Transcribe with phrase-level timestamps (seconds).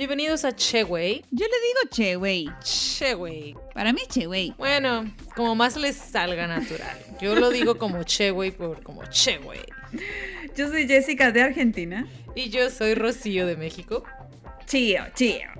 [0.00, 1.22] Bienvenidos a Cheway.
[1.30, 2.48] Yo le digo Cheway.
[2.62, 3.54] Cheway.
[3.74, 4.54] Para mí Cheway.
[4.56, 5.04] Bueno,
[5.36, 6.96] como más les salga natural.
[7.20, 9.60] Yo lo digo como Cheway por como Cheway.
[10.56, 12.08] Yo soy Jessica de Argentina.
[12.34, 14.02] Y yo soy Rocío de México.
[14.64, 15.59] Chío, chío.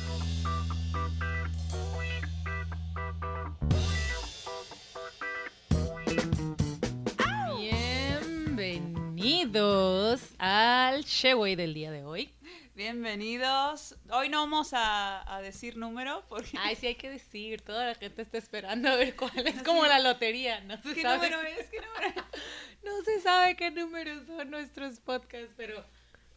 [9.21, 12.33] Bienvenidos al Sheway del día de hoy.
[12.73, 13.95] Bienvenidos.
[14.09, 16.57] Hoy no vamos a, a decir número porque...
[16.57, 19.85] Ay, sí hay que decir, toda la gente está esperando a ver cuál es como
[19.85, 21.29] la lotería, no se ¿Qué sabe.
[21.29, 21.69] número es?
[21.69, 22.25] ¿Qué número?
[22.83, 25.85] No se sabe qué números son nuestros podcasts, pero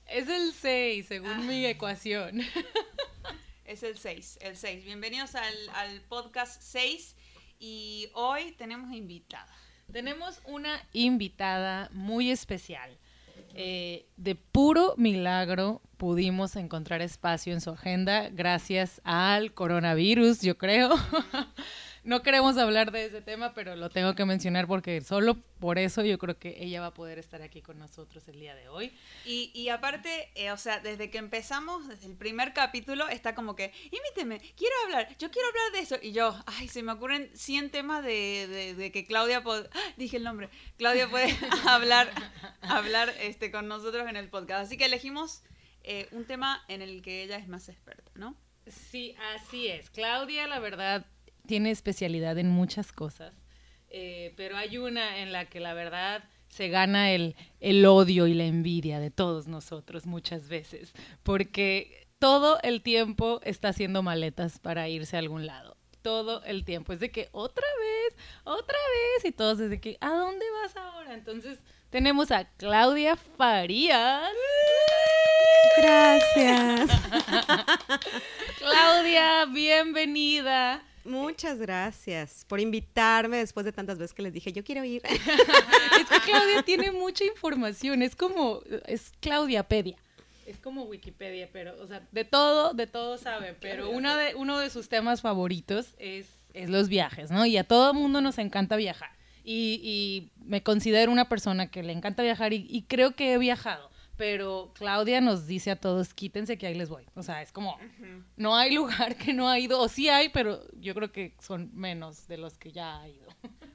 [0.06, 1.38] es el 6 según Ah.
[1.38, 2.42] mi ecuación.
[3.64, 4.84] Es el 6, el 6.
[4.84, 7.16] Bienvenidos al, al podcast 6
[7.58, 9.50] y hoy tenemos invitada.
[9.94, 12.90] Tenemos una invitada muy especial.
[13.54, 20.90] Eh, de puro milagro pudimos encontrar espacio en su agenda gracias al coronavirus, yo creo.
[22.04, 26.02] no queremos hablar de ese tema, pero lo tengo que mencionar porque solo por eso
[26.04, 28.92] yo creo que ella va a poder estar aquí con nosotros el día de hoy.
[29.24, 33.56] Y, y aparte, eh, o sea, desde que empezamos, desde el primer capítulo, está como
[33.56, 35.96] que, invíteme, quiero hablar, yo quiero hablar de eso.
[36.02, 39.92] Y yo, ay, se me ocurren 100 temas de, de- de que Claudia, pod- ¡Ah!
[39.96, 41.34] dije el nombre, Claudia puede
[41.66, 42.10] hablar,
[42.60, 44.66] hablar este, con nosotros en el podcast.
[44.66, 45.42] Así que elegimos
[45.82, 48.36] eh, un tema en el que ella es más experta, ¿no?
[48.66, 49.90] Sí, así es.
[49.90, 51.06] Claudia, la verdad,
[51.46, 53.34] tiene especialidad en muchas cosas,
[53.90, 58.34] eh, pero hay una en la que la verdad se gana el, el odio y
[58.34, 64.88] la envidia de todos nosotros muchas veces, porque todo el tiempo está haciendo maletas para
[64.88, 65.76] irse a algún lado.
[66.00, 66.92] Todo el tiempo.
[66.92, 71.14] Es de que otra vez, otra vez, y todos desde que, ¿a dónde vas ahora?
[71.14, 71.58] Entonces,
[71.90, 74.30] tenemos a Claudia Farías.
[75.76, 76.90] Gracias.
[78.58, 80.82] Claudia, bienvenida.
[81.04, 85.02] Muchas gracias por invitarme después de tantas veces que les dije, yo quiero ir.
[86.00, 89.96] Es que Claudia tiene mucha información, es como, es Claudiapedia.
[90.46, 94.58] Es como Wikipedia, pero, o sea, de todo, de todo sabe, pero una de, uno
[94.58, 97.46] de sus temas favoritos es, es los viajes, ¿no?
[97.46, 99.10] Y a todo mundo nos encanta viajar.
[99.44, 103.38] Y, y me considero una persona que le encanta viajar y, y creo que he
[103.38, 103.90] viajado.
[104.16, 107.04] Pero Claudia nos dice a todos, quítense que ahí les voy.
[107.14, 107.78] O sea, es como,
[108.36, 111.70] no hay lugar que no ha ido, o sí hay, pero yo creo que son
[111.74, 113.28] menos de los que ya ha ido.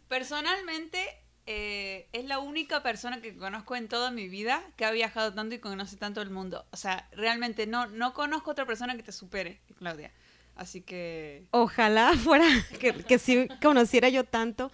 [0.07, 0.99] Personalmente,
[1.45, 5.55] eh, es la única persona que conozco en toda mi vida que ha viajado tanto
[5.55, 6.65] y conoce tanto el mundo.
[6.71, 10.11] O sea, realmente no, no conozco otra persona que te supere, Claudia.
[10.55, 11.47] Así que...
[11.51, 12.45] Ojalá fuera
[12.79, 14.71] que, que sí conociera yo tanto.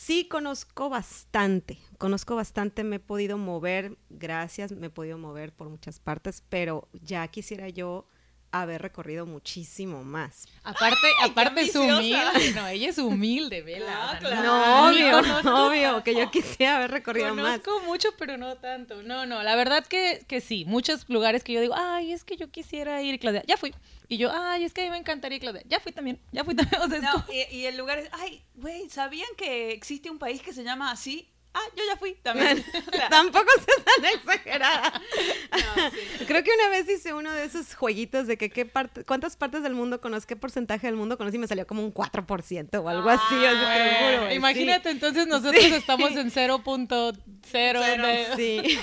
[0.00, 5.68] Sí conozco bastante, conozco bastante, me he podido mover, gracias, me he podido mover por
[5.68, 8.06] muchas partes, pero ya quisiera yo
[8.50, 10.46] haber recorrido muchísimo más.
[10.64, 12.52] Aparte, aparte es humilde.
[12.54, 14.10] No, ella es humilde, vela.
[14.12, 14.42] Ah, claro.
[14.42, 17.60] No, obvio, conozco- obvio, que yo quisiera haber recorrido más.
[17.60, 19.02] Conozco mucho, pero no tanto.
[19.02, 20.64] No, no, la verdad que, que sí.
[20.66, 23.74] Muchos lugares que yo digo, ay, es que yo quisiera ir, y Claudia, ya fui.
[24.08, 26.54] Y yo, ay, es que a mí me encantaría, Claudia, ya fui también, ya fui
[26.54, 26.80] también.
[26.82, 28.08] O sea, es No, como- y, y el lugar es...
[28.12, 31.28] Ay, güey, ¿sabían que existe un país que se llama así?
[31.54, 32.64] Ah, yo ya fui también.
[33.10, 34.92] Tampoco sea tan exagerada.
[35.76, 36.24] no, sí.
[36.26, 39.62] Creo que una vez hice uno de esos jueguitos de que qué parte, cuántas partes
[39.62, 42.88] del mundo conozco, qué porcentaje del mundo conozco y me salió como un 4% o
[42.88, 43.34] algo así.
[43.34, 45.74] o sea, te lo Bueno, juro, güey, imagínate, entonces nosotros Sí.
[45.74, 47.18] estamos en 0.0
[47.50, 48.26] Cero, de...
[48.36, 48.60] Sí.
[48.64, 48.78] sí.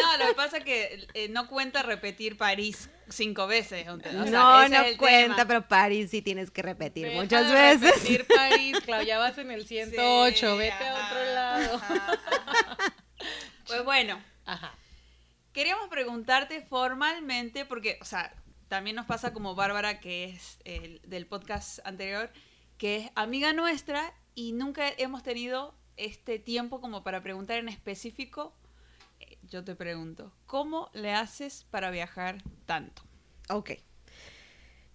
[0.00, 3.88] No, lo que pasa es que eh, no cuenta repetir París cinco veces.
[3.88, 5.46] O sea, no, no cuenta, tema.
[5.46, 7.94] pero París sí tienes que repetir Deja muchas de veces.
[7.96, 11.76] repetir París, Claudia, vas en el 108, Sí, vete a ajá, otro lado.
[11.76, 12.76] ajá, ajá.
[13.66, 14.74] Pues bueno, Ajá.
[15.52, 18.34] queríamos preguntarte formalmente, porque, o sea,
[18.68, 22.30] también nos pasa como Bárbara, que es el, del podcast anterior,
[22.76, 28.54] que es amiga nuestra y nunca hemos tenido este tiempo como para preguntar en específico.
[29.50, 33.02] Yo te pregunto, ¿cómo le haces para viajar tanto?
[33.50, 33.72] Ok.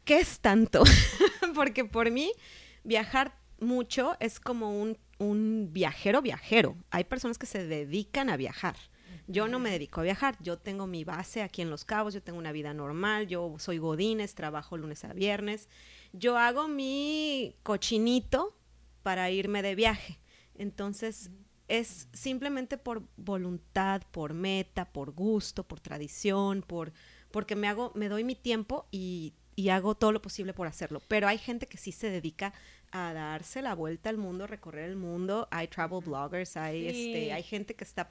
[0.05, 0.83] ¿Qué es tanto?
[1.55, 2.31] Porque por mí,
[2.83, 6.75] viajar mucho es como un, un viajero viajero.
[6.89, 8.75] Hay personas que se dedican a viajar.
[9.27, 12.23] Yo no me dedico a viajar, yo tengo mi base aquí en Los Cabos, yo
[12.23, 15.69] tengo una vida normal, yo soy godines, trabajo lunes a viernes.
[16.13, 18.57] Yo hago mi cochinito
[19.03, 20.19] para irme de viaje.
[20.55, 21.29] Entonces,
[21.69, 26.91] es simplemente por voluntad, por meta, por gusto, por tradición, por
[27.31, 31.01] porque me hago, me doy mi tiempo y, y hago todo lo posible por hacerlo.
[31.07, 32.53] Pero hay gente que sí se dedica
[32.91, 35.47] a darse la vuelta al mundo, recorrer el mundo.
[35.51, 37.11] Hay travel bloggers, hay, Sí.
[37.13, 38.09] este, hay gente que está,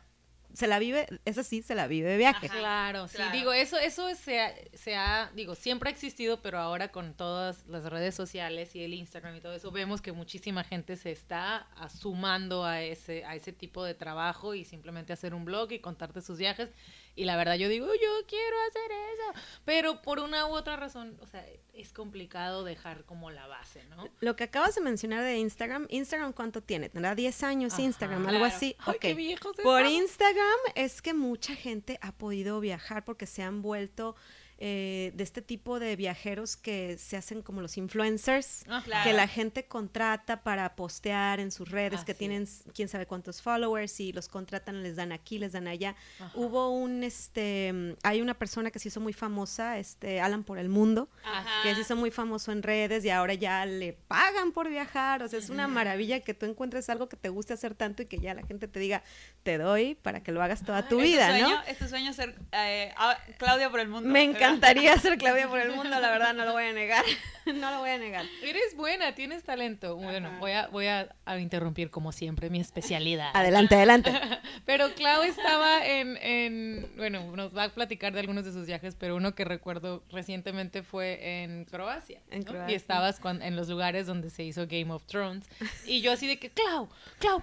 [0.55, 2.47] se la vive, esa sí, se la vive de viaje.
[2.47, 2.59] Ajá.
[2.59, 3.33] Claro, sí, claro.
[3.37, 7.67] digo, eso, eso se ha, se ha- digo, siempre ha existido, pero ahora con todas
[7.67, 11.67] las redes sociales y el Instagram y todo eso, vemos que muchísima gente se está
[12.01, 16.21] sumando a ese, a ese tipo de trabajo y simplemente hacer un blog y contarte
[16.23, 16.71] sus viajes.
[17.19, 21.19] Y la verdad yo digo, yo quiero hacer eso, pero por una u otra razón,
[21.21, 21.45] o sea,
[21.75, 24.09] es complicado dejar como la base, ¿no?
[24.21, 26.89] Lo que acabas de mencionar de Instagram, Instagram cuánto tiene?
[26.89, 27.83] ¿Tendrá 10 años Ajá.
[27.83, 28.25] Instagram?
[28.29, 28.77] Algo así.
[28.79, 29.01] Ay, Ok.
[29.01, 29.85] qué viejos Por.
[29.87, 34.15] Instagram es que mucha gente ha podido viajar porque se han vuelto
[34.61, 38.65] eh, de este tipo de viajeros que se hacen como los influencers.
[38.85, 39.05] Claro.
[39.05, 44.01] que la gente contrata para postear en sus redes, que tienen quién sabe cuántos followers
[44.01, 45.95] y los contratan, les dan aquí, les dan allá.
[46.19, 46.33] Ajá.
[46.35, 50.69] Hubo un, este, hay una persona que se hizo muy famosa, este, Alan por el
[50.69, 51.63] mundo, Ajá.
[51.63, 55.23] que se hizo muy famoso en redes y ahora ya le pagan por viajar.
[55.23, 58.07] O sea, es una maravilla que tú encuentres algo que te guste hacer tanto y
[58.07, 59.03] que ya la gente te diga,
[59.43, 61.49] te doy para que lo hagas toda tu ¿Es vida, sueño?
[61.49, 61.63] ¿no?
[61.63, 64.09] ¿Es tu sueño ser eh, ah, Claudia por el mundo?
[64.09, 64.48] Me ¿verdad?
[64.49, 67.05] Encantaría ser Claudia por el mundo, la verdad, no lo voy a negar.
[67.55, 68.25] no lo voy a negar.
[68.43, 69.97] Eres buena, tienes talento.
[69.97, 70.39] Bueno, Ajá.
[70.39, 73.31] voy a, voy a, a interrumpir como siempre mi especialidad.
[73.35, 74.13] Adelante, adelante.
[74.67, 78.95] Pero Clau estaba en, en, bueno, nos va a platicar de algunos de sus viajes,
[78.97, 82.21] pero uno que recuerdo recientemente fue en Croacia.
[82.31, 82.47] En ¿no?
[82.53, 82.73] Croacia.
[82.73, 85.49] Y estabas en los lugares donde se hizo Game of Thrones.
[85.87, 87.41] Y yo así de que, Clau, Clau,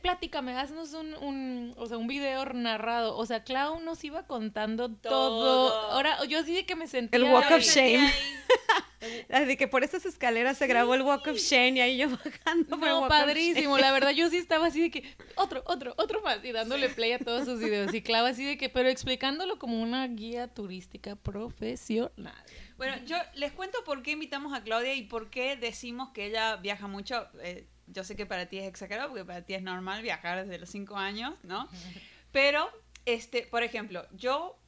[0.00, 3.16] platícame, haznos un, un, o sea, un video narrado.
[3.16, 5.70] O sea, Clau nos iba contando todo.
[5.70, 5.90] Todo.
[5.92, 7.18] Ahora, yo así de que me sentía...
[7.18, 8.10] El walk of shame.
[9.30, 12.78] Así que por esas escaleras se grabó el Walk of Shame y ahí yo bajando
[12.78, 15.04] por el No, of padrísimo, la verdad yo sí estaba así de que
[15.36, 18.56] otro, otro, otro más y dándole play a todos sus videos y Clau así de
[18.56, 22.34] que, pero explicándolo como una guía turística profesional.
[22.76, 26.56] Bueno, yo les cuento por qué invitamos a Claudia y por qué decimos que ella
[26.56, 27.28] viaja mucho.
[27.42, 30.58] Eh, yo sé que para ti es exagerado porque para ti es normal viajar desde
[30.58, 31.68] los cinco años, ¿no?
[32.32, 32.68] Pero,
[33.04, 34.58] este, por ejemplo, yo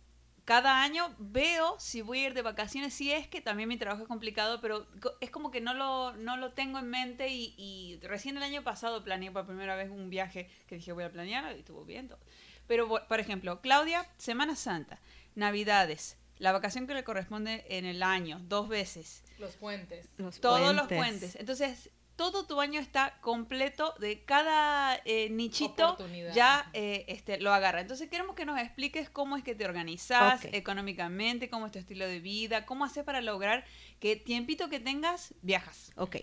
[0.44, 4.02] cada año veo si voy a ir de vacaciones, si es que también mi trabajo
[4.02, 4.86] es complicado, pero
[5.20, 8.62] es como que no lo, no lo tengo en mente y, y recién el año
[8.62, 12.08] pasado planeé por primera vez un viaje que dije voy a planear y estuvo bien
[12.08, 12.20] todo.
[12.68, 15.00] Pero, por ejemplo, Claudia, Semana Santa,
[15.34, 20.06] Navidades, la vacación que le corresponde en el año, dos veces, Los puentes.
[20.16, 21.36] Los todos los puentes.
[21.36, 25.96] Entonces, todo tu año está completo de cada eh, nichito
[26.34, 27.82] ya eh, este, lo agarra.
[27.82, 32.06] Entonces queremos que nos expliques cómo es que te organizas económicamente, cómo es tu estilo
[32.06, 33.64] de vida, cómo haces para lograr
[34.00, 35.92] que tiempito que tengas, viajas.
[35.96, 36.16] Ok,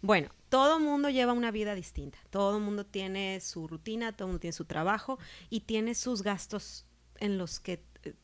[0.00, 4.52] bueno, todo mundo lleva una vida distinta, todo mundo tiene su rutina, todo mundo tiene
[4.52, 5.18] su trabajo
[5.48, 6.86] y tiene sus gastos
[7.18, 8.14] en los que, eh,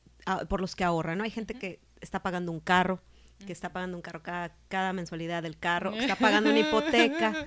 [0.48, 1.24] por los que ahorra, ¿no?
[1.24, 3.00] Hay gente que está pagando un carro,
[3.44, 7.46] que está pagando un carro cada, cada mensualidad del carro, que está pagando una hipoteca,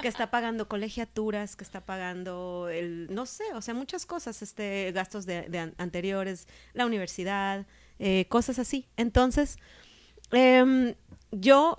[0.00, 4.92] que está pagando colegiaturas, que está pagando el, no sé, o sea, muchas cosas, este,
[4.92, 7.66] gastos de, de an- anteriores, la universidad,
[7.98, 8.86] eh, cosas así.
[8.96, 9.56] Entonces,
[10.30, 10.94] em,
[11.30, 11.78] yo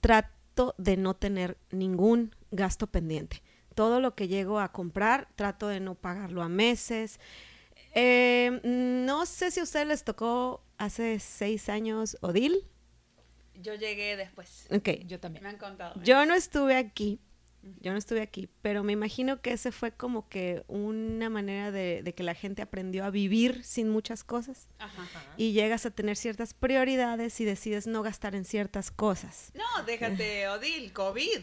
[0.00, 3.42] trato de no tener ningún gasto pendiente.
[3.74, 7.20] Todo lo que llego a comprar, trato de no pagarlo a meses.
[7.94, 12.64] Eh, no sé si a ustedes les tocó hace seis años Odil.
[13.60, 14.66] Yo llegué después.
[14.70, 14.88] Ok.
[15.06, 15.42] Yo también.
[15.42, 16.00] Me han contado.
[16.02, 17.18] Yo no estuve aquí,
[17.80, 22.02] yo no estuve aquí, pero me imagino que ese fue como que una manera de,
[22.02, 25.04] de que la gente aprendió a vivir sin muchas cosas Ajá.
[25.36, 29.50] y llegas a tener ciertas prioridades y decides no gastar en ciertas cosas.
[29.54, 31.40] No, déjate, Odil, COVID.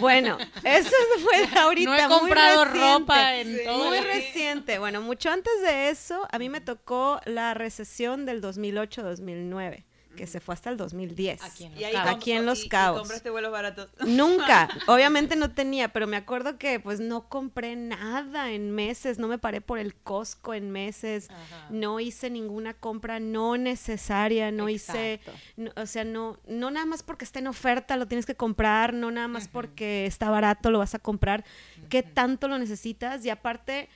[0.00, 0.90] Bueno, eso
[1.22, 1.90] fue ahorita.
[1.90, 2.98] No he muy comprado reciente.
[2.98, 3.64] ropa en Sí.
[3.64, 4.78] todo Muy reciente.
[4.78, 9.84] Bueno, mucho antes de eso, a mí me tocó la recesión del 2008-2009,
[10.18, 11.42] que se fue hasta el 2010.
[11.42, 12.10] Aquí en Y ahí Los Cabos.
[12.10, 12.98] com- Aquí en Los y- y Cabos.
[13.00, 13.88] compraste vuelos baratos.
[14.06, 19.28] Nunca, obviamente no tenía, pero me acuerdo que pues no compré nada en meses, no
[19.28, 21.68] me paré por el Costco en meses, Ajá.
[21.70, 25.20] no hice ninguna compra no necesaria, no hice,
[25.56, 28.92] no- o sea, no, no nada más porque está en oferta lo tienes que comprar,
[28.92, 31.44] no nada más porque está barato lo vas a comprar,
[31.88, 33.88] qué tanto lo necesitas y aparte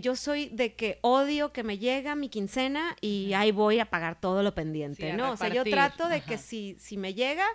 [0.00, 4.20] yo soy de que odio que me llega mi quincena y ahí voy a pagar
[4.20, 5.32] todo lo pendiente, Sí, ¿no?
[5.32, 6.26] O sea, yo trato de Ajá.
[6.26, 7.46] que si, si me llega,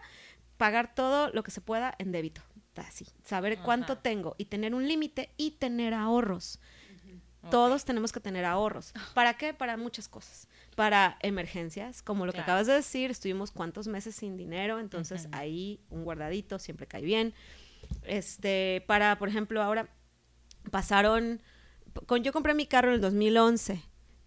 [0.58, 2.42] pagar todo lo que se pueda en débito.
[2.76, 6.60] Así, saber cuánto tengo y tener un límite y tener ahorros.
[7.52, 8.94] Todos tenemos que tener ahorros.
[9.14, 9.54] ¿Para qué?
[9.54, 10.48] Para muchas cosas.
[10.76, 15.82] Para emergencias, como lo que acabas de decir, estuvimos cuántos meses sin dinero, entonces ahí
[15.90, 17.34] un guardadito siempre cae bien.
[18.04, 19.90] Este, para, por ejemplo, ahora
[20.72, 21.42] pasaron,
[22.06, 23.82] con, yo compré mi carro en el 2011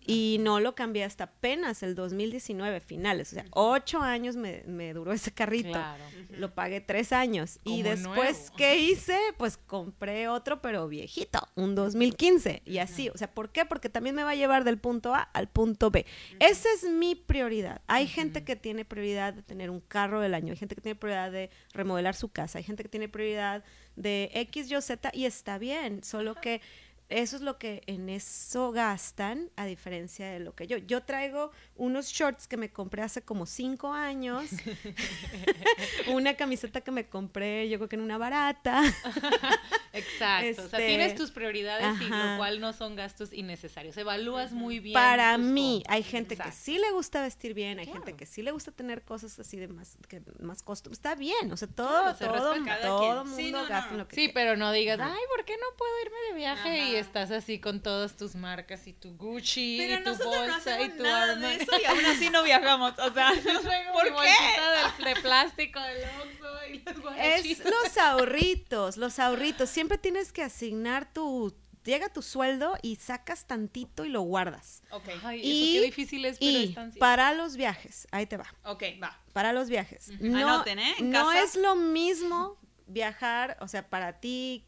[0.06, 3.32] y no lo cambié hasta apenas el 2019, finales.
[3.32, 5.70] O sea, ocho años me, me duró ese carrito.
[5.70, 6.04] Claro.
[6.30, 7.58] Lo pagué tres años.
[7.64, 8.56] y después, nuevo.
[8.56, 9.18] ¿qué hice?
[9.37, 12.62] Pues compré otro, pero viejito, un 2015.
[12.64, 13.64] Y así, o sea, ¿por qué?
[13.64, 16.06] Porque también me va a llevar del punto A al punto B.
[16.38, 17.82] Esa es mi prioridad.
[17.88, 20.96] Hay gente que tiene prioridad de tener un carro del año, hay gente que tiene
[20.96, 23.64] prioridad de remodelar su casa, hay gente que tiene prioridad
[23.96, 26.61] de X, Y, Z, y está bien, solo que
[27.08, 30.76] eso es lo que en eso gastan, a diferencia de lo que yo.
[30.78, 34.50] Yo traigo unos shorts que me compré hace como cinco años,
[36.08, 38.82] una camiseta que me compré, yo creo que en una barata.
[39.92, 40.62] Exacto.
[40.62, 43.96] O sea, Este, tienes tus prioridades y lo cual no son gastos innecesarios.
[43.96, 44.94] Evalúas muy bien.
[44.94, 48.02] Para mí, hay gente que sí le gusta vestir bien, hay Claro.
[48.02, 50.90] gente que sí le gusta tener cosas así de más, que, más costo.
[50.90, 53.16] Está bien, o sea, todo, Claro, se todo, cada todo quien.
[53.18, 54.02] mundo Sí, no, no, gasta en no.
[54.02, 54.32] lo que Sí, quiere.
[54.34, 56.88] pero no digas, ay, ¿por qué no puedo irme de viaje?
[56.90, 56.95] Y.
[56.98, 60.88] estás así con todas tus marcas y tu Gucci Pero y tu no bolsa y
[60.90, 61.56] tu nada Armani.
[61.56, 62.92] de eso y aún así no viajamos.
[62.98, 63.30] O sea,
[63.92, 64.12] ¿por mi qué?
[64.12, 69.70] bolsita de, de plástico del Oxxo y los Es los ahorritos, los ahorritos.
[69.70, 71.54] Siempre tienes que asignar tu...
[71.84, 74.82] Llega tu sueldo y sacas tantito y lo guardas.
[74.90, 76.98] Ok, Ay, Y- eso qué difícil es, pero Y es tan cierto.
[76.98, 78.52] para los viajes, ahí te va.
[78.64, 79.16] ok, va.
[79.32, 80.08] para los viajes.
[80.20, 80.94] No, Anoten, ¿eh?
[80.98, 81.42] En no casa.
[81.44, 84.66] es lo mismo viajar, o sea, para ti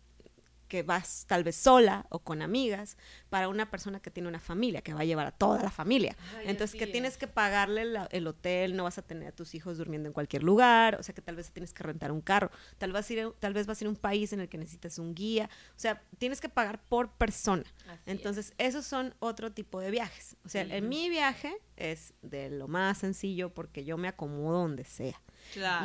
[0.69, 2.97] que vas tal vez sola o con amigas,
[3.31, 6.17] para una persona que tiene una familia, que va a llevar a toda la familia.
[6.37, 7.19] Ay, Entonces, que tienes es.
[7.19, 10.43] que pagarle la- el hotel, no vas a tener a tus hijos durmiendo en cualquier
[10.43, 13.55] lugar, o sea, que tal vez tienes que rentar un carro, tal vez, ir, tal
[13.55, 16.03] vez vas a ir a un país en el que necesitas un guía, o sea,
[16.19, 17.65] tienes que pagar por persona.
[17.89, 20.37] Así Entonces, esos son otro tipo de viajes.
[20.45, 24.85] O sea, en mi viaje es de lo más sencillo porque yo me acomodo donde
[24.85, 25.21] sea.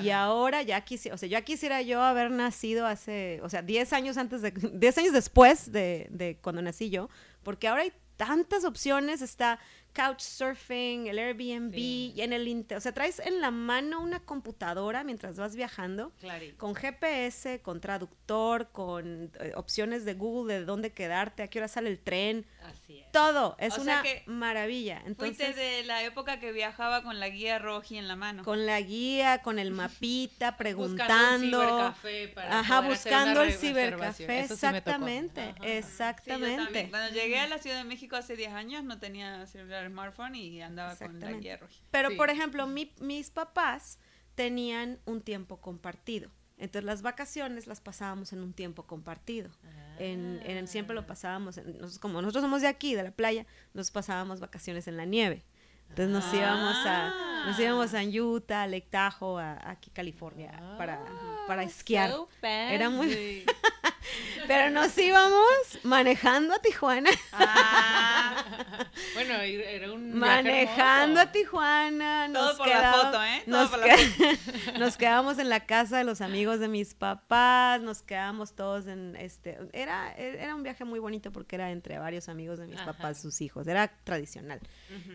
[0.03, 3.93] Y ahora ya quisiera, o sea, ya quisiera yo haber nacido hace, o sea, 10
[3.93, 7.09] años antes de, 10 años después de, de cuando nací yo,
[7.43, 9.59] porque ahora hay tantas opciones, está
[9.93, 12.13] Couchsurfing, el Airbnb, Sí.
[12.15, 16.11] y en el, inter- o sea, traes en la mano una computadora mientras vas viajando,
[16.19, 16.57] Clarito.
[16.57, 21.67] con GPS, con traductor, con eh, opciones de Google de dónde quedarte, a qué hora
[21.67, 23.11] sale el tren, Así es.
[23.11, 25.01] todo, es O una que maravilla.
[25.15, 28.43] Fuiste Entonces, de la época que viajaba con la guía roji en la mano.
[28.43, 31.61] con la guía, con el mapita, Buscando un preguntando.
[31.61, 34.13] cibercafé para Ajá, buscando el cibercafé,
[34.47, 35.53] sí exactamente.
[35.61, 36.89] Sí, exactamente.
[36.89, 40.61] Cuando llegué a la Ciudad de México hace 10 años no tenía celular smartphone y
[40.61, 41.81] andaba con la guía roji.
[41.91, 42.15] Pero, Sí.
[42.15, 43.99] por ejemplo, mi- mis papás
[44.35, 46.29] tenían un tiempo compartido.
[46.57, 49.49] Entonces, las vacaciones las pasábamos en un tiempo compartido.
[49.99, 51.01] En, en- siempre Ah.
[51.01, 54.87] lo pasábamos, en- nosotros, como nosotros somos de aquí, de la playa, nos pasábamos vacaciones
[54.87, 55.43] en la nieve.
[55.89, 61.03] Entonces nos íbamos a nos íbamos a Utah, a Lake Tahoe, a, aquí California para,
[61.45, 62.09] para Ah, esquiar.
[62.09, 63.45] so Era muy-.
[64.47, 67.09] Pero nos íbamos manejando a Tijuana.
[69.13, 72.29] bueno, era un manejando a Tijuana.
[72.33, 73.43] Todo nos por la foto, ¿eh?
[73.45, 74.37] Todo Nos, por la que-
[74.79, 79.15] nos quedamos en la casa de los amigos de mis papás, nos quedamos todos en
[79.15, 79.57] este.
[79.73, 82.93] Era, era un viaje muy bonito porque era entre varios amigos de mis Ajá.
[82.93, 83.67] papás, sus hijos.
[83.67, 84.59] Era tradicional.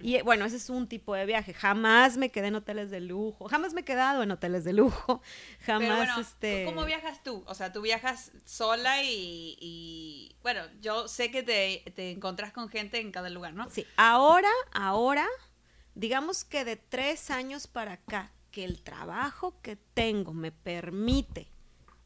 [0.03, 1.53] Y bueno, ese es un tipo de viaje.
[1.55, 3.49] Jamás me quedé en hoteles de lujo.
[3.49, 5.23] Jamás me he quedado en hoteles de lujo.
[5.65, 6.65] Jamás Pero bueno, este.
[6.65, 7.45] ¿cómo viajas tú?
[7.47, 12.69] O sea, tú viajas sola y, y, bueno, yo sé que te, te encontrás con
[12.69, 13.69] gente en cada lugar, ¿no?
[13.71, 15.27] Sí, ahora, ahora,
[15.95, 21.49] digamos que de tres años para acá, que el trabajo que tengo me permite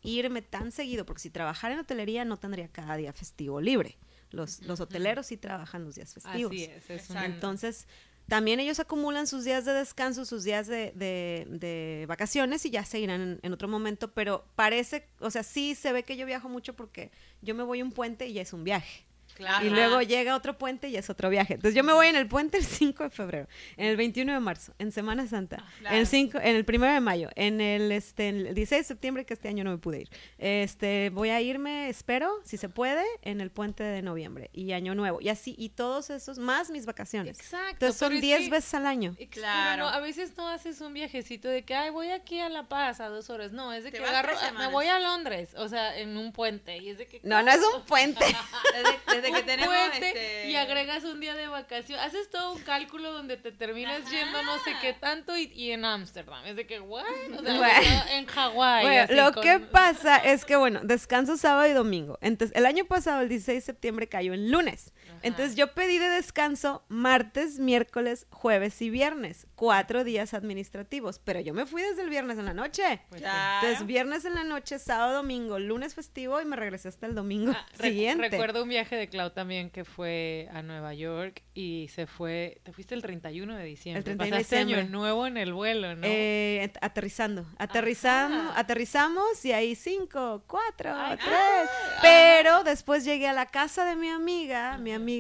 [0.03, 3.97] irme tan seguido, porque si trabajara en hotelería no tendría cada día festivo libre.
[4.31, 6.53] Los, los hoteleros sí trabajan los días festivos.
[6.53, 7.87] Así es, es Entonces,
[8.29, 12.99] también ellos acumulan sus días de descanso, sus días de, de- vacaciones y ya se
[13.01, 16.49] irán en, en otro momento, pero parece, o sea, sí se ve que yo viajo
[16.49, 17.11] mucho porque
[17.43, 19.05] yo me voy a un puente y ya es un viaje.
[19.35, 19.67] Claro.
[19.67, 21.55] Y luego llega otro puente y es otro viaje.
[21.55, 24.41] Entonces yo me voy en el puente el 5 de febrero, en el 21 de
[24.41, 25.95] marzo, en Semana Santa, Ah, Claro.
[25.97, 28.85] en, el 5, en el 1 de mayo, en el, este, en el 16 de
[28.85, 30.09] septiembre, que este año no me pude ir.
[30.39, 34.95] Este, voy a irme, espero, si se puede, en el puente de noviembre y Año
[34.95, 35.21] Nuevo.
[35.21, 37.39] Y así, y todos esos, más mis vacaciones.
[37.39, 37.71] Exacto.
[37.73, 39.17] Entonces son pero es 10 que- veces al año.
[39.31, 39.71] Claro.
[39.87, 42.69] pero no, a veces no haces un viajecito de que, ay, voy aquí a La
[42.69, 43.53] Paz a dos horas.
[43.53, 46.33] No, es de Te que agarro, ah, me voy a Londres, o sea, en un
[46.33, 46.77] puente.
[46.79, 47.21] Y es de que.
[47.23, 48.25] No, no es un puente.
[49.23, 51.99] Desde, que tenemos puente este- y agregas un día de vacación.
[52.01, 55.85] Haces todo un cálculo donde te terminas yendo no sé qué tanto y, y en
[55.85, 56.45] Ámsterdam.
[56.47, 57.05] Es de que, ¿what?
[57.39, 58.03] O sea, Bueno.
[58.11, 58.85] en Hawái.
[58.85, 62.19] Bueno, lo con- que pasa es que, bueno, descanso sábado y domingo.
[62.21, 64.93] Entonces, el año pasado, el 16 de septiembre, cayó en lunes.
[65.23, 69.47] Entonces, yo pedí de descanso martes, miércoles, jueves y viernes.
[69.55, 71.19] Cuatro días administrativos.
[71.19, 73.01] Pero yo me fui desde el viernes en la noche.
[73.09, 73.23] Pues.
[73.23, 77.53] Entonces, viernes en la noche, sábado, domingo, lunes festivo y me regresé hasta el domingo
[77.55, 78.29] Ah, siguiente.
[78.31, 82.73] Recuerdo un viaje de Clau también que fue a Nueva York y se fue, te
[82.73, 83.99] fuiste el 31 de diciembre.
[84.01, 84.85] El 31 de año diciembre.
[84.91, 86.03] nuevo en el vuelo, ¿no?
[86.07, 88.61] Eh, at- aterrizando, aterrizando, Ajá.
[88.61, 91.35] aterrizamos y ahí cinco, cuatro, Ay, tres.
[91.37, 95.12] ah, Pero después llegué a la casa de mi amiga, mi amiga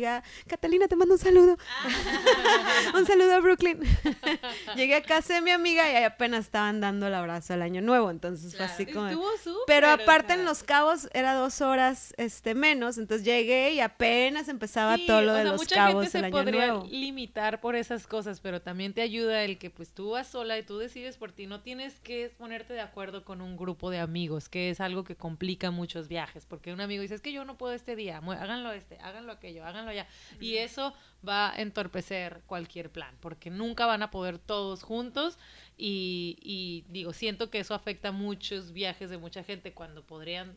[0.46, 1.56] Catalina, te mando un saludo.
[2.94, 3.78] un saludo a Brooklyn.
[4.76, 7.82] llegué a casa de mi amiga y ahí apenas estaban dando el abrazo al año
[7.82, 9.10] nuevo, entonces fue así como.
[9.66, 14.96] Pero aparte en Los Cabos era dos horas este menos, entonces llegué y apenas empezaba
[14.96, 16.86] sí, todo lo de sea, Los mucha Cabos gente el se año podría nuevo.
[16.90, 20.62] limitar por esas cosas, pero también te ayuda el que pues tú vas sola y
[20.62, 24.48] tú decides por ti, no tienes que ponerte de acuerdo con un grupo de amigos,
[24.48, 27.58] que es algo que complica muchos viajes, porque un amigo dice, es que yo no
[27.58, 29.81] puedo este día, háganlo este, háganlo aquello, háganlo
[30.40, 30.94] y eso
[31.26, 35.38] va a entorpecer cualquier plan, porque nunca van a poder todos juntos
[35.76, 40.56] y, y digo, siento que eso afecta muchos viajes de mucha gente cuando podrían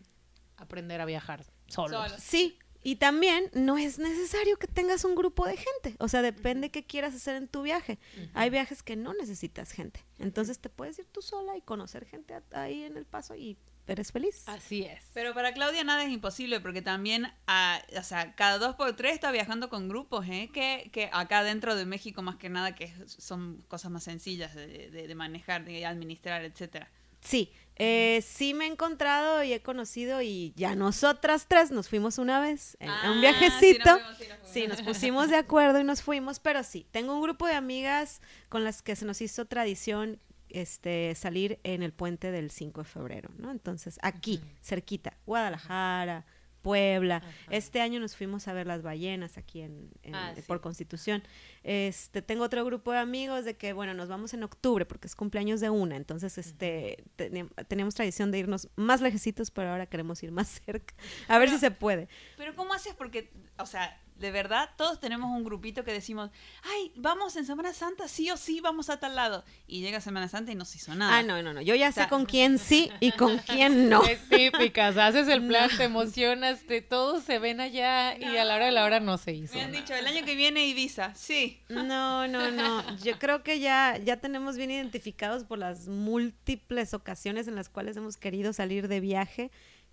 [0.57, 1.91] aprender a viajar solos.
[1.91, 2.21] Solos.
[2.21, 5.95] Sí, y también no es necesario que tengas un grupo de gente.
[5.99, 7.97] O sea, depende qué quieras hacer en tu viaje.
[8.35, 10.05] Hay viajes que no necesitas gente.
[10.19, 13.57] Entonces te puedes ir tú sola y conocer gente a- ahí en el paso y
[13.93, 14.43] eres feliz.
[14.47, 15.03] Así es.
[15.13, 19.13] Pero para Claudia nada es imposible porque también, ah, o sea, cada dos por tres
[19.13, 20.49] está viajando con grupos, ¿eh?
[20.53, 24.67] Que, que acá dentro de México más que nada que son cosas más sencillas de,
[24.89, 26.89] de- de manejar, de administrar, etcétera.
[27.21, 32.19] Sí, eh, sí me he encontrado y he conocido y ya nosotras tres nos fuimos
[32.19, 33.97] una vez en, a Ah, un sí, viajecito.
[33.97, 34.49] nos fuimos, sí, nos.
[34.51, 38.21] Sí, nos pusimos de acuerdo y nos fuimos, pero sí, tengo un grupo de amigas
[38.47, 42.85] con las que se nos hizo tradición este salir en el puente del 5 de
[42.85, 43.51] febrero, ¿no?
[43.51, 46.25] Entonces, aquí, cerquita, Guadalajara,
[46.61, 47.17] Puebla.
[47.17, 47.27] Ajá.
[47.51, 50.41] Este año nos fuimos a ver las ballenas aquí en, en- Ah, sí.
[50.47, 51.21] por Constitución.
[51.61, 55.15] Este, tengo otro grupo de amigos de que, bueno, nos vamos en octubre porque es
[55.15, 60.23] cumpleaños de una, entonces, este, teni- teníamos tradición de irnos más lejecitos, pero ahora queremos
[60.23, 60.95] ir más cerca.
[61.27, 62.07] A ver Pero- si se puede.
[62.35, 62.95] Pero ¿cómo haces?
[62.95, 66.29] Porque, o sea, de verdad, todos tenemos un grupito que decimos,
[66.63, 69.43] ay, vamos en Semana Santa, sí o sí, vamos a tal lado.
[69.67, 71.17] Y llega Semana Santa y no se hizo nada.
[71.17, 71.61] Ah, no, no, no.
[71.61, 74.03] Yo ya sé sea- con quién sí y con quién no.
[74.03, 78.37] Es típica, o sea, haces el plan, te emocionas, te, todos se ven allá y
[78.37, 79.53] a la hora de la hora no se hizo.
[79.55, 79.81] Me han nada.
[79.81, 81.61] dicho, el año que viene Ibiza, sí.
[81.69, 82.97] No, no, no.
[82.97, 87.97] Yo creo que ya, ya tenemos bien identificados por las múltiples ocasiones en las cuales
[87.97, 89.51] hemos querido salir de viaje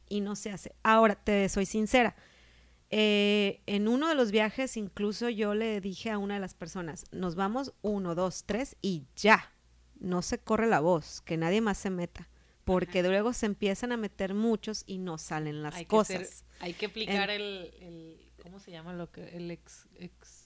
[0.08, 0.74] y no se hace.
[0.82, 2.14] Ahora, te soy sincera.
[2.92, 7.04] Eh, en uno de los viajes, incluso yo le dije a una de las personas,
[7.10, 9.50] nos vamos uno, dos, tres y ya.
[9.98, 12.28] No se corre la voz, que nadie más se meta.
[12.64, 16.28] Porque luego se empiezan a meter muchos y no salen las hay que cosas.
[16.28, 19.36] ser- hay que aplicar el, el- ¿cómo se llama lo que?
[19.36, 20.41] El ex, ex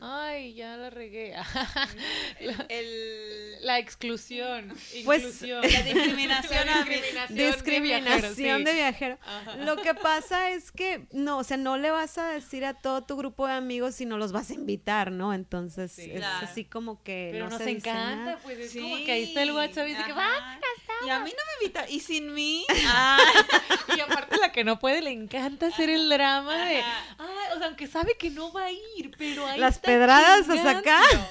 [0.00, 1.34] ay, ya la regué.
[2.40, 4.68] la, El, la exclusión,
[5.04, 5.62] Pues, inclusión.
[5.62, 8.76] la discriminación La a- discriminación, de discriminación viajeros, de sí.
[8.76, 9.18] viajero.
[9.64, 13.02] Lo que pasa es que, no, o sea, no le vas a decir a todo
[13.04, 15.32] tu grupo de amigos si no los vas a invitar, ¿no?
[15.34, 16.10] Entonces, Sí.
[16.12, 16.46] es Claro.
[16.46, 18.38] así como que Pero no nos se encanta, nada.
[18.42, 18.80] pues es Sí.
[18.80, 20.58] como que ahí está el WhatsApp y dice que va.
[21.06, 21.88] Y a mí no me invita.
[21.88, 22.64] ¿Y sin mí?
[22.88, 23.18] Ah,
[23.96, 27.16] Y aparte la que no puede le encanta hacer el drama de, Ajá.
[27.18, 30.48] ay, o sea, aunque sabe que no va a ir, pero ahí Las está pedradas
[30.48, 30.78] a chingando.
[30.80, 31.28] sacar.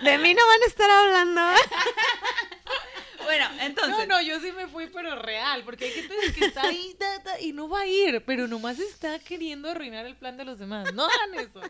[0.02, 1.40] De mí no van a estar hablando.
[3.24, 4.08] bueno, entonces.
[4.08, 6.96] No, no, yo sí me fui, pero real, porque hay gente que está ahí
[7.40, 10.92] y no va a ir, pero nomás está queriendo arruinar el plan de los demás.
[10.94, 11.60] No hagan eso.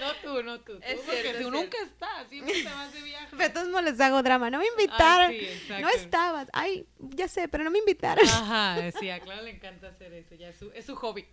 [0.00, 0.74] No tú, no tú.
[0.74, 3.36] tú, Es porque tú nunca estás, siempre te vas de viaje.
[3.36, 4.50] De todos les hago drama.
[4.50, 5.30] No me invitaron.
[5.30, 5.82] Ay, sí, exacto.
[5.82, 6.48] no estabas.
[6.52, 8.26] Ay, ya sé, pero no me invitaron.
[8.26, 11.26] Ajá, sí, a Clara le encanta hacer eso, ya es su, es su hobby.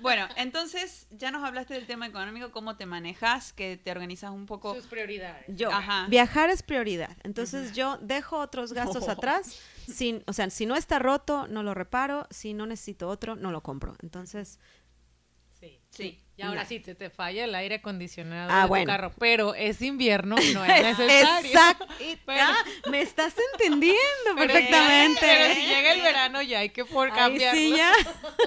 [0.00, 4.46] Bueno, entonces ya nos hablaste del tema económico, cómo te manejas, que te organizas un
[4.46, 4.74] poco.
[4.74, 5.44] Sus prioridades.
[5.48, 6.06] Yo, Ajá.
[6.08, 7.16] viajar es prioridad.
[7.22, 9.12] Entonces yo dejo otros gastos No.
[9.12, 9.58] atrás.
[9.86, 12.26] Sin, o sea, si no está roto, no lo reparo.
[12.30, 13.96] Si no necesito otro, no lo compro.
[14.02, 14.58] Entonces,
[15.60, 15.78] Sí.
[15.90, 16.22] Sí.
[16.40, 18.84] Y ahora sí, se te falla el aire acondicionado Ah, de bueno.
[18.84, 21.48] tu carro, pero es invierno, no es necesario.
[21.50, 21.86] Exacto.
[22.26, 25.18] Pero- Ah, me estás entendiendo Pero perfectamente.
[25.20, 27.60] Pero si llega el verano ya hay que por cambiarlo.
[27.60, 27.92] sí ya.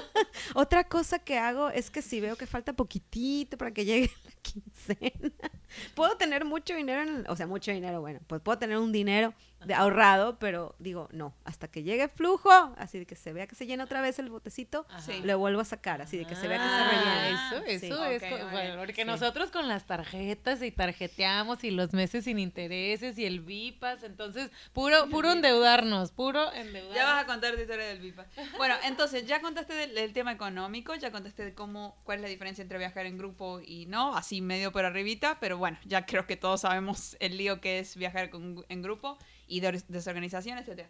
[0.54, 4.30] Otra cosa que hago es que si veo que falta poquitito para que llegue la
[4.42, 5.50] quincena,
[5.94, 9.34] puedo tener mucho dinero, en o sea, mucho dinero, bueno, pues puedo tener un dinero
[9.66, 13.54] de ahorrado, pero digo, no, hasta que llegue flujo, así de que se vea que
[13.54, 14.86] se llena otra vez el botecito.
[15.04, 15.20] Sí.
[15.22, 17.28] le vuelvo a sacar, así de que se vea que se Ah, rellena.
[17.48, 17.86] Eso, Sí.
[17.86, 18.50] eso es.
[18.50, 19.04] Bueno, porque Sí.
[19.04, 24.50] nosotros con las tarjetas y tarjeteamos y los meses sin intereses y el VIPAS, entonces,
[24.72, 26.94] puro, puro endeudarnos, puro endeudarnos.
[26.96, 28.26] Ya vas a contar tu historia del VIPA.
[28.56, 32.28] Bueno, entonces, ya contaste del, del tema económico, ya contaste de cómo, cuál es la
[32.28, 36.26] diferencia entre viajar en grupo y no, así medio por arribita, pero bueno, ya creo
[36.26, 40.58] que todos sabemos el lío que es viajar con- en grupo y de or- desorganización,
[40.58, 40.88] etcétera.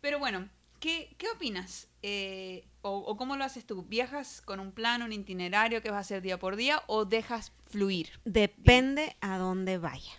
[0.00, 0.48] Pero bueno,
[0.80, 1.88] ¿qué, qué opinas?
[2.02, 3.82] Eh, o, o cómo lo haces tú?
[3.84, 7.52] ¿Viajas con un plan, un itinerario que vas a hacer día por día o dejas
[7.66, 8.10] fluir?
[8.24, 10.12] Depende a dónde vaya.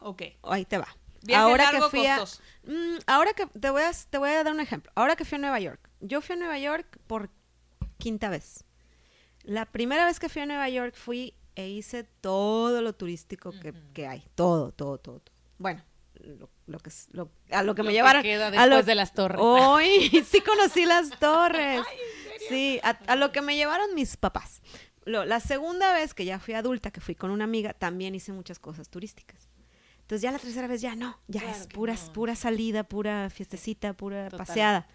[0.00, 0.22] Ok.
[0.42, 0.88] Ahí te va.
[1.24, 2.42] Viaje ahora largo, que fui a, costoso.
[2.64, 4.90] Mm, ahora que te voy a te voy a dar un ejemplo.
[4.96, 5.88] Ahora que fui a Nueva York.
[6.00, 7.30] Yo fui a Nueva York por
[7.98, 8.64] quinta vez.
[9.44, 13.72] La primera vez que fui a Nueva York fui e hice todo lo turístico que,
[13.92, 15.34] que hay, todo, todo, todo, todo.
[15.58, 15.84] Bueno,
[16.22, 18.70] lo, lo que es- lo- a lo que Lo me que llevaron queda a después
[18.70, 19.38] lo- de las torres.
[19.40, 21.82] Hoy sí conocí las torres.
[22.48, 24.62] Sí, a, a lo que me llevaron mis papás.
[25.04, 28.32] Lo- la segunda vez que ya fui adulta, que fui con una amiga, también hice
[28.32, 29.48] muchas cosas turísticas.
[30.00, 32.12] Entonces ya la tercera vez ya no, ya Claro es que pura, no.
[32.12, 34.46] pura salida, pura fiestecita, pura Total.
[34.46, 34.88] paseada.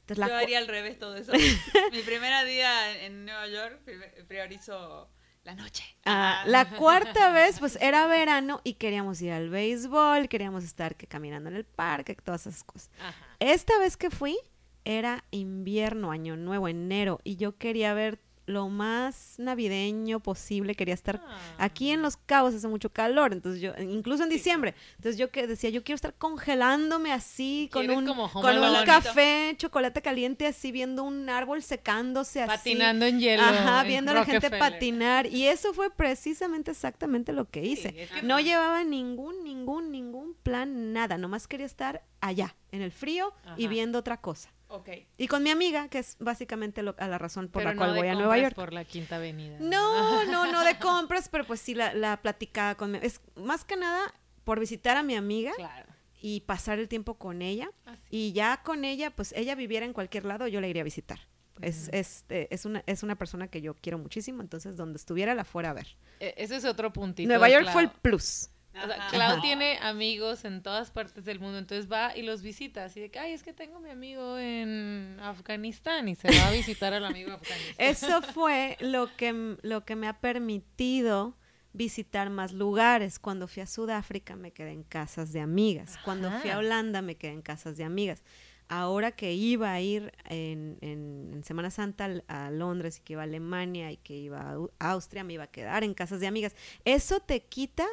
[0.00, 1.32] Entonces la Yo haría al revés todo eso.
[1.92, 5.10] Mi primer día en Nueva York pri- priorizo
[5.44, 5.84] la noche.
[6.04, 11.06] Ah, la cuarta vez, pues era verano y queríamos ir al béisbol, queríamos estar que
[11.06, 12.90] caminando en el parque, todas esas cosas.
[13.00, 13.26] Ajá.
[13.40, 14.36] Esta vez que fui
[14.84, 21.20] era invierno, año nuevo, enero, y yo quería ver lo más navideño posible, quería estar
[21.24, 21.38] Ah.
[21.58, 25.46] aquí en Los Cabos hace mucho calor, entonces yo, incluso en diciembre, entonces yo que
[25.46, 30.72] decía, yo quiero estar congelándome así con ¿Quieres un, con un café, chocolate caliente, así
[30.72, 32.50] viendo un árbol secándose así.
[32.50, 33.42] Patinando en hielo.
[33.42, 35.26] Ajá, en viendo a la gente patinar.
[35.26, 37.94] Y eso fue precisamente exactamente lo que hice.
[37.96, 41.16] es que- no llevaba ningún, ningún, ningún plan, nada.
[41.18, 44.50] Nomás quería estar allá, en el frío y viendo otra cosa.
[44.74, 44.88] Ok.
[45.18, 47.90] Y con mi amiga, que es básicamente lo- a la razón por Pero la cual
[47.90, 48.54] no voy a Nueva York.
[48.54, 49.58] por la Quinta Avenida.
[49.60, 52.98] No, no, no de compras, pero pues sí la, la platicaba con mi...
[53.02, 54.12] Es más que nada
[54.44, 55.92] por visitar a mi amiga Claro.
[56.20, 57.70] y pasar el tiempo con ella.
[57.84, 58.02] Así.
[58.10, 61.20] Y ya con ella, pues ella viviera en cualquier lado, yo la iría a visitar.
[61.60, 65.34] Es, es, eh, es, una, es una persona que yo quiero muchísimo, entonces donde estuviera
[65.34, 65.86] la fuera a ver.
[66.18, 67.28] E- Ese es otro puntito.
[67.28, 68.48] Nueva York fue el plus.
[68.74, 69.08] O sea.
[69.10, 69.40] Clau Ajá.
[69.42, 73.18] tiene amigos en todas partes del mundo, entonces va y los visita, así de que,
[73.18, 77.32] ay, es que tengo mi amigo en Afganistán y se va a visitar al amigo
[77.32, 77.74] Afganistán.
[77.78, 81.36] Eso fue lo que, lo que me ha permitido
[81.74, 83.18] visitar más lugares.
[83.18, 85.98] Cuando fui a Sudáfrica me quedé en casas de amigas.
[86.04, 86.58] Cuando fui a.
[86.58, 88.22] Holanda me quedé en casas de amigas.
[88.68, 93.22] Ahora que iba a ir en, en- en Semana Santa a Londres y que iba
[93.22, 94.40] a Alemania y que iba
[94.78, 96.54] a Austria, me iba a quedar en casas de amigas.
[96.86, 97.86] Eso te quita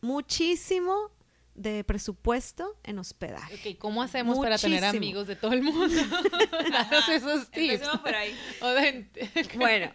[0.00, 1.10] muchísimo
[1.54, 3.54] de presupuesto en hospedaje.
[3.54, 5.02] Ok, ¿cómo hacemos para tener Muchísimo.
[5.04, 5.88] amigos de todo el mundo?
[6.70, 7.74] Danos esos tips.
[7.74, 8.36] Empecemos por ahí.
[9.56, 9.90] Bueno,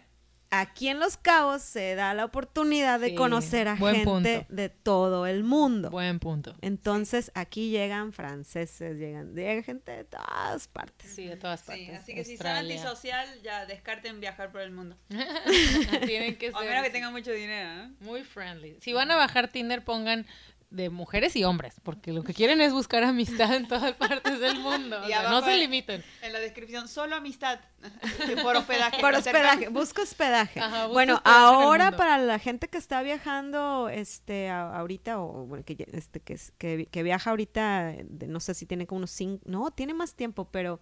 [0.52, 4.46] aquí en Los Cabos se da la oportunidad de Sí, conocer a buen gente punto.
[4.54, 5.90] de todo el mundo.
[5.90, 6.54] Buen punto.
[6.60, 11.10] Entonces aquí llegan franceses, llegan, llega gente de todas partes.
[11.12, 11.86] Sí, de todas partes.
[11.86, 14.96] Sí, así que si son antisocial, ya descarten viajar por el mundo.
[16.06, 17.94] Tienen que O ser menos que tengan mucho dinero, ¿no?
[18.00, 18.76] muy friendly.
[18.80, 20.26] Si van a bajar Tinder, pongan
[20.72, 24.58] de mujeres y hombres, porque lo que quieren es buscar amistad en todas partes del
[24.58, 24.98] mundo.
[25.02, 26.02] O Y sea, no se limiten.
[26.22, 27.60] En la descripción, solo amistad.
[28.42, 29.00] por hospedaje.
[29.00, 30.60] Por hospedaje, busca hospedaje.
[30.60, 35.46] Ajá, busca bueno, hospedaje ahora para la gente que está viajando este a- ahorita o
[35.46, 38.98] bueno, que, este que, que, vi- que viaja ahorita, de- no sé si tiene como
[38.98, 40.80] unos cinco, no, tiene más tiempo, pero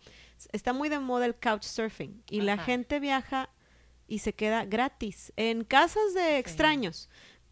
[0.53, 3.51] está muy de moda el couchsurfing y la gente viaja
[4.07, 7.09] y se queda gratis en casas de extraños.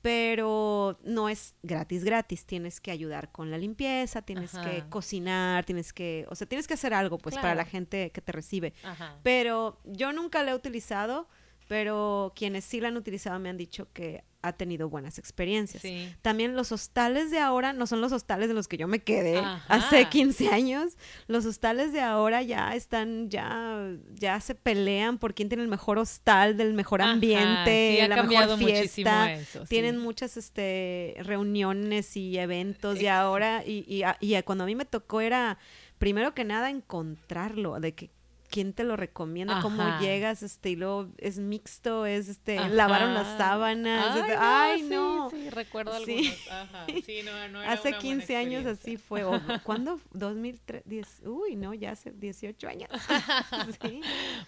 [0.08, 2.46] Pero no es gratis, gratis.
[2.46, 6.72] Tienes que ayudar con la limpieza, tienes que cocinar, tienes que, o sea, tienes que
[6.72, 8.72] hacer algo, pues, para la gente que te recibe.
[8.84, 9.18] Ajá.
[9.22, 11.28] Pero yo nunca la he utilizado,
[11.68, 15.82] pero quienes sí la han utilizado me han dicho que ha tenido buenas experiencias.
[15.82, 16.14] Sí.
[16.22, 19.38] También los hostales de ahora no son los hostales de los que yo me quedé
[19.38, 19.64] Ajá.
[19.68, 20.96] hace 15 años.
[21.26, 25.98] Los hostales de ahora ya están, ya, ya se pelean por quién tiene el mejor
[25.98, 29.32] hostal, del mejor ambiente, sí, ha la mejor fiesta.
[29.32, 29.68] eso, sí.
[29.68, 34.84] Tienen muchas este, reuniones y eventos y ahora, y, y, y cuando a mí me
[34.84, 35.58] tocó era,
[35.98, 38.10] primero que nada, encontrarlo, de que
[38.50, 40.00] quién te lo recomienda, cómo Ajá.
[40.00, 42.68] llegas, este, y luego es mixto, es este, Ajá.
[42.68, 45.30] lavaron las sábanas, Ay, este, no, ay, sí, no.
[45.30, 46.16] Sí, recuerdo Sí.
[46.16, 46.48] algunos.
[46.50, 46.86] Ajá.
[47.06, 48.70] Sí, no, no era Hace una buena 15 años experiencia.
[48.72, 49.24] así fue.
[49.24, 50.00] o- ¿Cuándo?
[50.12, 52.90] 2003, 10, uy, no, ya hace 18 años.
[53.82, 54.00] sí.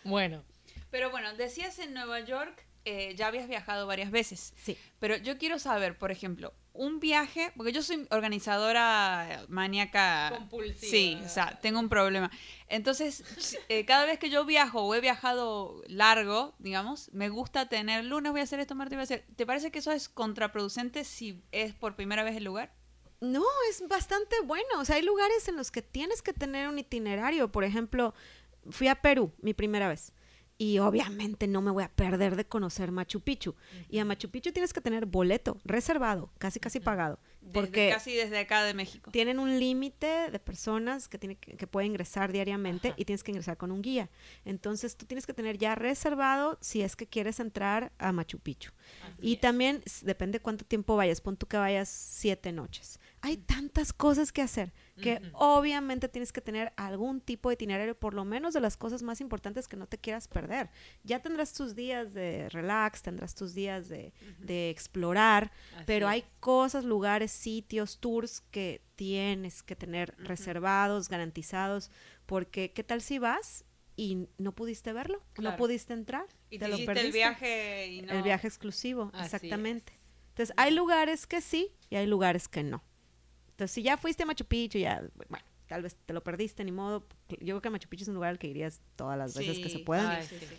[0.04, 0.42] Bueno,
[0.90, 4.54] Pero bueno, decías en Nueva York eh, ya habías viajado varias veces.
[4.56, 4.76] Sí.
[4.98, 10.30] Pero yo quiero saber, por ejemplo, un viaje, porque yo soy organizadora maníaca.
[10.30, 10.90] Compulsiva.
[10.90, 12.30] Sí, o sea, tengo un problema.
[12.68, 13.24] Entonces,
[13.68, 18.32] eh, cada vez que yo viajo o he viajado largo, digamos, me gusta tener lunes
[18.32, 19.26] voy a hacer esto, martes voy a hacer.
[19.36, 22.72] ¿Te parece que eso es contraproducente si es por primera vez el lugar?
[23.20, 24.68] No, es bastante bueno.
[24.78, 27.52] O sea, hay lugares en los que tienes que tener un itinerario.
[27.52, 28.14] Por ejemplo,
[28.70, 30.14] fui a Perú mi primera vez.
[30.62, 33.54] Y obviamente no me voy a perder de conocer Machu Picchu.
[33.88, 37.18] Y a Machu Picchu tienes que tener boleto reservado, casi casi pagado.
[37.40, 39.10] Desde- Porque casi desde acá de México.
[39.10, 42.96] tienen un límite de personas que, tiene que, que pueden ingresar diariamente Ajá.
[42.98, 44.10] y tienes que ingresar con un guía.
[44.44, 48.70] Entonces tú tienes que tener ya reservado si es que quieres entrar a Machu Picchu.
[49.22, 51.22] y también depende cuánto tiempo vayas.
[51.22, 53.00] Pon tú que vayas siete noches.
[53.22, 58.14] Hay tantas cosas que hacer que obviamente tienes que tener algún tipo de itinerario, por
[58.14, 60.70] lo menos de las cosas más importantes que no te quieras perder.
[61.04, 66.12] Ya tendrás tus días de relax, tendrás tus días de, de explorar, Así pero es.
[66.12, 71.90] hay cosas, lugares, sitios, tours que tienes que tener reservados, garantizados,
[72.26, 73.64] porque ¿qué tal si vas
[73.96, 75.22] y no pudiste verlo?
[75.38, 76.26] No pudiste entrar.
[76.50, 77.18] Y te te lo hiciste el perdiste.
[77.18, 78.12] viaje y no.
[78.12, 79.92] El viaje exclusivo, Así exactamente.
[80.30, 82.82] Entonces, hay lugares que sí y hay lugares que no.
[83.60, 86.72] Entonces, si ya fuiste a Machu Picchu, ya, bueno, tal vez te lo perdiste, ni
[86.72, 87.04] modo.
[87.28, 89.68] Yo creo que Machu Picchu es un lugar al que irías todas las veces que
[89.68, 89.84] se Sí.
[89.92, 90.46] Ay, sí, sí.
[90.46, 90.54] sí.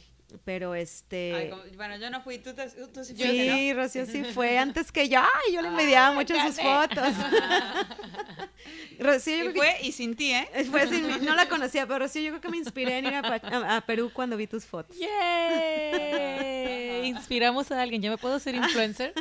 [0.45, 1.33] Pero este...
[1.35, 3.81] Ay, como- bueno, yo no fui, tú, te- tú sí Sí, fuiste, ¿no?
[3.81, 5.19] Rocío sí fue antes que yo.
[5.19, 7.09] Ay, yo le envidiaba mucho sus fotos.
[8.99, 10.47] Rocío, yo Y creo que fue y sin ti, ¿eh?
[10.69, 11.13] fue sin mí.
[11.23, 13.77] no la conocía, pero Rocío, yo creo que me inspiré en ir a, Pa- a-
[13.77, 14.95] a Perú cuando vi tus fotos.
[14.97, 16.27] ¡Yay!
[17.07, 17.99] Inspiramos a alguien.
[18.03, 19.13] ¿Ya me puedo ser influencer?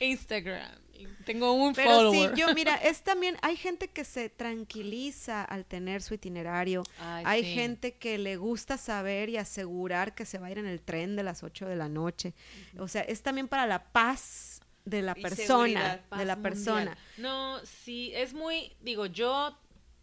[0.00, 0.78] Instagram.
[1.24, 2.30] Tengo un Pero follower.
[2.34, 6.82] sí, yo, mira, es también, hay gente que se tranquiliza al tener su itinerario.
[6.98, 7.54] Ay, hay sí.
[7.54, 11.16] gente que le gusta saber y asegurar que se va a ir en el tren
[11.16, 12.34] de las 8 de la noche.
[12.78, 16.96] O sea, es también para la paz de la Y persona, de la persona.
[17.16, 19.56] No, sí, es muy, digo, yo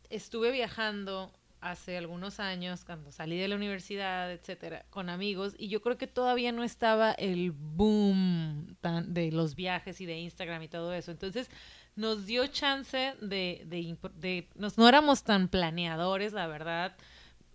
[0.10, 5.82] estuve viajando hace algunos años cuando salí de la universidad, etcétera, con amigos y yo
[5.82, 10.68] creo que todavía no estaba el boom tan de los viajes y de Instagram y
[10.68, 11.12] todo eso.
[11.12, 11.50] Entonces,
[11.96, 16.96] nos dio chance de, de, imp- de- nos, no éramos tan planeadores, la verdad.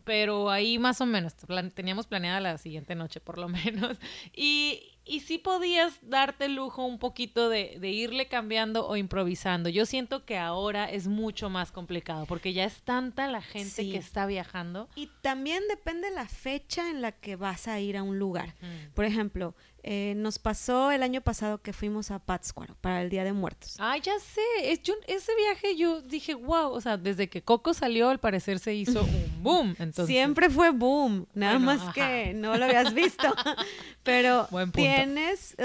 [0.05, 1.35] Pero ahí más o menos,
[1.75, 3.99] teníamos planeada la siguiente noche por lo menos.
[4.35, 9.69] Y, y sí podías darte el lujo un poquito de, de irle cambiando o improvisando.
[9.69, 13.91] Yo siento que ahora es mucho más complicado porque ya es tanta la gente Sí.
[13.93, 14.89] que está viajando.
[14.97, 18.55] Y también depende la fecha en la que vas a ir a un lugar.
[18.61, 18.93] Mm.
[18.95, 23.25] Por ejemplo, eh, nos pasó el año pasado que fuimos a Pátzcuaro para el Día
[23.25, 23.75] de Muertos.
[23.79, 24.41] Ay, ya sé.
[24.73, 26.71] Es, yo- ese viaje yo dije, wow.
[26.71, 29.71] O sea, desde que Coco salió, al parecer se hizo un boom.
[29.81, 31.93] Entonces, Siempre fue boom, nada Bueno, más ajá.
[31.95, 33.35] que no lo habías visto.
[34.05, 35.57] Pero tienes,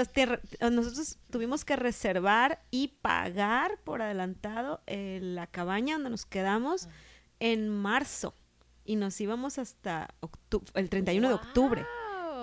[0.70, 6.88] nosotros tuvimos que reservar y pagar por adelantado eh, la cabaña donde nos quedamos
[7.40, 8.34] en marzo
[8.84, 10.08] y nos íbamos hasta
[10.74, 11.86] el 31 de octubre.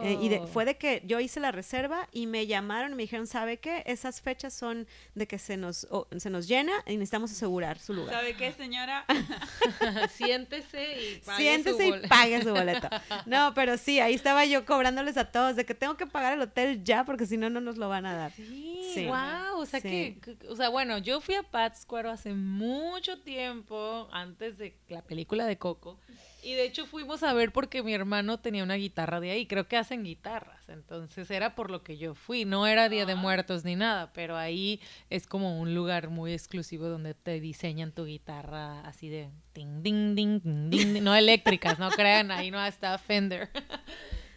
[0.04, 0.48] Eh, y de- Wow.
[0.48, 3.84] fue de que yo hice la reserva y me llamaron y me dijeron, ¿sabe qué?
[3.86, 7.94] Esas fechas son de que se nos, o- se nos llena y necesitamos asegurar su
[7.94, 8.14] lugar.
[8.16, 9.06] ¿Sabe qué, señora?
[10.12, 12.08] Siéntese y pague Siéntese su y boleto.
[12.10, 12.90] pague su boleto.
[13.26, 16.42] No, pero sí, ahí estaba yo cobrándoles a todos de que tengo que pagar el
[16.42, 18.32] hotel ya porque si no, no nos lo van a dar.
[18.34, 19.06] Sí, Sí.
[19.08, 20.18] wow, o sea Sí.
[20.22, 25.46] que- o sea, bueno, yo fui a Pátzcuaro hace mucho tiempo, antes de la película
[25.46, 26.00] de Coco,
[26.46, 29.68] y de hecho fuimos a ver porque mi hermano tenía una guitarra de ahí, creo
[29.68, 33.66] que hacen guitarras, entonces era por lo que yo fui, no era Día de Muertos
[33.66, 34.80] ni nada, pero ahí
[35.10, 40.16] es como un lugar muy exclusivo donde te diseñan tu guitarra así de ding, ding,
[40.16, 43.50] ding, ding, ding, no eléctricas, no crean, ahí no está Fender.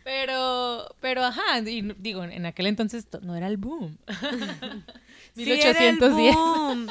[0.05, 3.99] Pero, pero ajá, y digo, en aquel entonces to- no era el boom.
[5.35, 6.35] Sí era el 1810.
[6.35, 6.87] boom,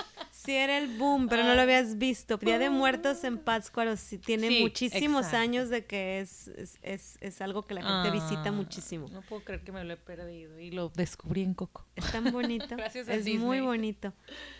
[0.47, 2.37] sí era el boom, pero no lo habías visto.
[2.37, 5.37] Día de Muertos en Pátzcuaro sí tiene Sí, muchísimos exacto.
[5.37, 9.07] años de que es, es, es, es algo que la gente visita Ah, muchísimo.
[9.11, 11.85] No puedo creer que me lo he perdido y lo descubrí en Coco.
[11.95, 12.67] Es tan bonito.
[12.77, 13.59] Gracias a es muy Disney.
[13.61, 14.13] bonito.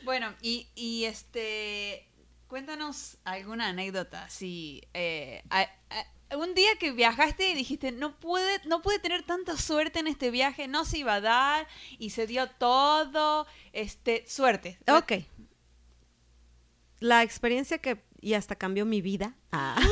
[0.04, 2.06] Bueno, y, y este,
[2.47, 8.60] cuéntanos alguna anécdota, así, eh, a- a- un día que viajaste y dijiste, no pude,
[8.65, 11.67] no pude tener tanta suerte en este viaje, no se iba a dar,
[12.00, 14.78] y se dio todo, este, suerte.
[14.89, 15.13] Ok.
[17.00, 19.36] La experiencia que y hasta cambió mi vida.
[19.52, 19.76] Ah.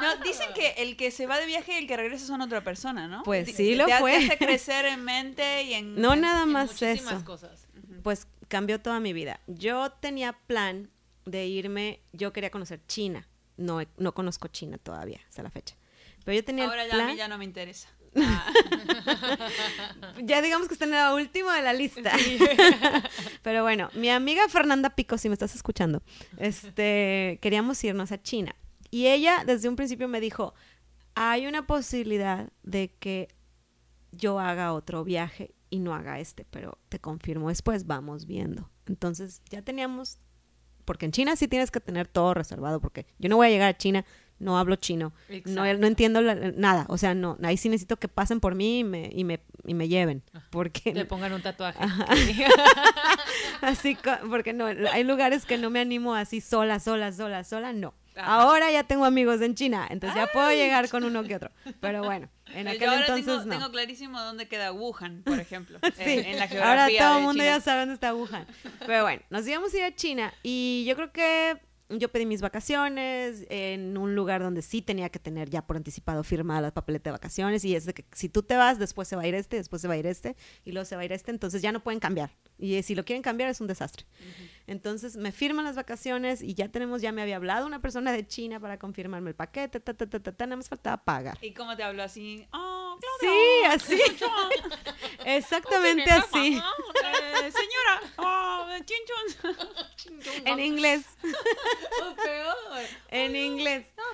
[0.00, 2.62] No, dicen que el que se va de viaje y el que regresa son otra
[2.62, 3.22] persona, ¿no?
[3.22, 4.16] Pues sí te- lo te, fue.
[4.16, 5.94] Hace crecer en mente y en...
[6.00, 7.24] No en- nada En más muchísimas eso.
[7.24, 7.68] cosas.
[8.02, 9.40] Pues cambió toda mi vida.
[9.46, 10.90] Yo tenía plan
[11.24, 13.26] de irme, yo quería conocer China.
[13.56, 15.76] No, no conozco China todavía hasta la fecha.
[16.24, 17.10] Pero yo tenía Ahora el ya a plan.
[17.10, 17.88] mí ya no me interesa.
[20.22, 22.12] ya digamos que está en la última de la lista.
[23.42, 26.02] Pero bueno, mi amiga Fernanda Pico, si me estás escuchando,
[26.36, 28.54] este, queríamos irnos a China.
[28.90, 30.54] Y ella desde un principio me dijo,
[31.14, 33.28] hay una posibilidad de que
[34.12, 38.70] yo haga otro viaje y no haga este, pero te confirmo después, vamos viendo.
[38.86, 40.18] Entonces ya teníamos,
[40.84, 43.70] porque en China sí tienes que tener todo reservado, porque yo no voy a llegar
[43.70, 44.04] a China,
[44.38, 45.12] no hablo chino,
[45.46, 48.80] no, no entiendo la- nada, o sea, no, ahí sí necesito que pasen por mí
[48.80, 51.78] y me, y me, y me lleven, porque Le pongan un tatuaje.
[53.62, 53.96] así,
[54.28, 57.94] porque no, hay lugares que no me animo así sola, sola, sola, sola, no.
[58.16, 58.32] Ajá.
[58.42, 61.50] Ahora ya tengo amigos en China, entonces ya puedo llegar con uno que otro.
[61.80, 63.50] Pero bueno, en Yo aquel ahora entonces tengo, no.
[63.58, 65.80] tengo clarísimo dónde queda Wuhan, por ejemplo.
[65.96, 66.70] Sí, en, en la geografía.
[66.70, 67.56] ahora todo el mundo China.
[67.56, 68.46] ya sabe dónde está Wuhan.
[68.86, 71.56] Pero bueno, nos íbamos a ir a China y yo creo que
[71.88, 76.22] yo pedí mis vacaciones en un lugar donde sí tenía que tener ya por anticipado
[76.24, 79.16] firmada la papeleta de vacaciones y es de que si tú te vas, después se
[79.16, 81.04] va a ir este, después se va a ir este y luego se va a
[81.04, 82.30] ir este, entonces ya no pueden cambiar.
[82.58, 84.06] Y si lo quieren cambiar es un desastre.
[84.66, 88.26] Entonces me firman las vacaciones y ya tenemos, ya me había hablado una persona de
[88.26, 91.38] China para confirmarme el paquete, ta, ta, ta, ta, ta, nada más faltaba pagar.
[91.42, 92.46] ¿Y cómo te habló así?
[92.52, 92.73] Oh,
[93.20, 94.00] Sí, así.
[95.24, 96.60] Exactamente así.
[96.62, 98.98] Eh, señora, oh, chin
[99.96, 100.20] chun.
[100.44, 101.04] En inglés.
[102.02, 102.84] O peor.
[103.08, 103.86] En inglés.
[103.96, 104.04] No.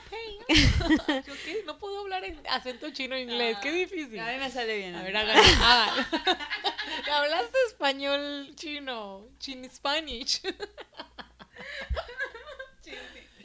[0.49, 3.59] Yo qué, no puedo hablar en acento chino e inglés.
[3.63, 4.19] Qué difícil.
[4.19, 4.95] A mí me sale bien.
[4.95, 5.41] A ver, hágalo.
[5.65, 6.07] hágalo.
[7.13, 9.27] Hablaste español chino.
[9.39, 10.43] Chin Spanish.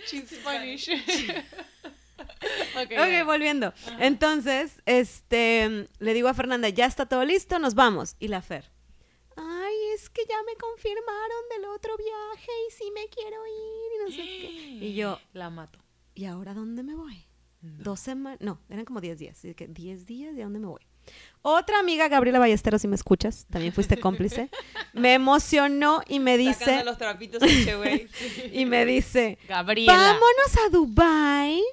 [0.05, 0.89] Chin Spanish.
[2.75, 3.73] Ok, Ok, volviendo.
[3.99, 8.15] Entonces, este, le digo a Fernanda, ya está todo listo, nos vamos.
[8.19, 8.69] Y la Fer,
[9.37, 14.03] ay, es que ya me confirmaron del otro viaje y sí me quiero ir y
[14.03, 14.85] no sé qué.
[14.85, 15.79] Y yo, La mato.
[16.13, 17.25] ¿y ahora dónde me voy?
[17.61, 19.37] Dos semanas, no, eran como diez días.
[19.37, 20.81] Así que diez días, ¿y a dónde me voy?
[21.41, 24.49] Otra amiga, Gabriela Ballesteros, si me escuchas, también fuiste cómplice,
[24.93, 27.41] me emocionó y me dice, los trapitos
[28.51, 29.93] y me dice, Gabriela.
[29.93, 31.63] Vámonos a Dubai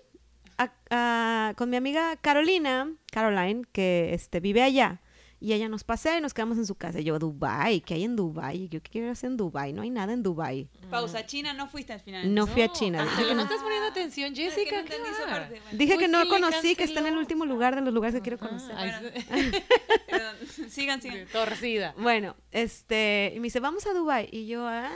[0.62, 5.00] a- a- con mi amiga Carolina, Caroline, que este, vive allá.
[5.44, 7.00] Y ella nos pasea y nos quedamos en su casa.
[7.00, 8.68] Y yo, Dubai, ¿qué hay en Dubai?
[8.68, 9.72] Yo, ¿qué quiero hacer en Dubai?
[9.72, 10.68] No hay nada en Dubai.
[10.88, 12.32] Pausa, China no fuiste al final.
[12.32, 13.04] No fui a China.
[13.10, 14.76] Ah, que no no, estás poniendo atención, Es que Jessica.
[14.76, 15.30] no entendí esa ¿qué?
[15.32, 15.60] parte.
[15.60, 17.92] Bueno, dije que Pues no que conocí, que está en el último lugar de los
[17.92, 18.72] lugares que quiero conocer.
[18.76, 18.98] Bueno.
[19.10, 19.52] sí.
[20.08, 20.36] perdón.
[20.70, 21.26] Sigan, sigan.
[21.26, 21.92] Torcida.
[21.98, 24.28] Bueno, este, y me dice, vamos a Dubai.
[24.30, 24.92] Y yo, ah,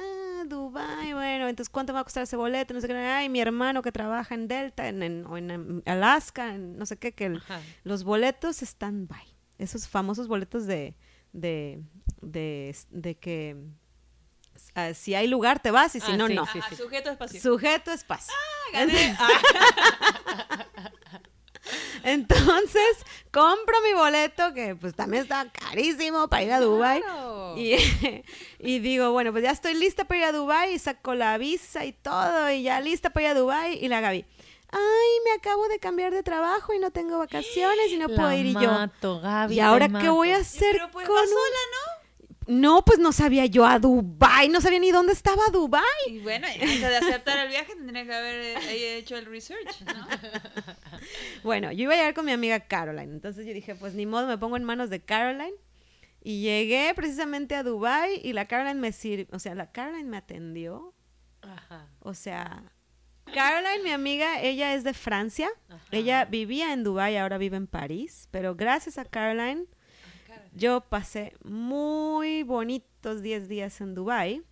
[0.48, 2.74] Dubai, bueno, entonces ¿cuánto me va a costar ese boleto?
[2.74, 6.54] No sé qué, ay, mi hermano que trabaja en Delta, en, en- o en, Alaska,
[6.54, 7.42] en no sé qué, que el-
[7.84, 9.22] los boletos están by.
[9.58, 10.96] Esos famosos boletos de,
[11.32, 11.82] de,
[12.20, 13.56] de, de que
[14.74, 16.42] ah, si hay lugar te vas y si Ah, no, sí, no.
[16.42, 17.40] Ajá, sujeto espacio.
[17.40, 18.34] Sujeto espacio.
[18.72, 19.16] Gané.
[20.75, 20.75] Ah,
[22.06, 22.96] Entonces,
[23.32, 27.02] compro mi boleto, que pues también está carísimo para ir a Dubai.
[27.02, 27.54] Claro.
[27.56, 27.74] Y,
[28.60, 31.84] y digo, bueno, pues ya estoy lista para ir a Dubai y saco la visa
[31.84, 34.24] y todo y ya lista para ir a Dubai y la Gaby.
[34.70, 38.46] Ay, me acabo de cambiar de trabajo y no tengo vacaciones y no puedo ir
[38.46, 39.20] y yo.
[39.22, 40.14] Gaby, ¿Y ahora qué mato.
[40.14, 41.95] voy a hacer Pero pues con va sola, ¿no?
[42.46, 45.82] No, pues no sabía yo a Dubai, no sabía ni dónde estaba Dubai.
[46.08, 48.34] Y bueno, antes de aceptar el viaje tendría que haber
[48.68, 50.06] eh, hecho el research, ¿no?
[51.42, 54.26] Bueno, yo iba a llegar con mi amiga Caroline, entonces yo dije, pues ni modo,
[54.26, 55.54] me pongo en manos de Caroline.
[56.22, 60.16] Y llegué precisamente a Dubai y la Caroline me sirvió, o sea, la Caroline me
[60.16, 60.96] atendió
[61.42, 61.88] Ajá.
[62.00, 62.62] O sea,
[63.32, 65.48] Caroline, mi amiga, ella es de Francia.
[65.90, 68.28] Ella vivía en Dubái, ahora vive en París.
[68.30, 69.66] Pero gracias a Caroline,
[70.56, 74.42] yo pasé muy bonitos 10 días en Dubái,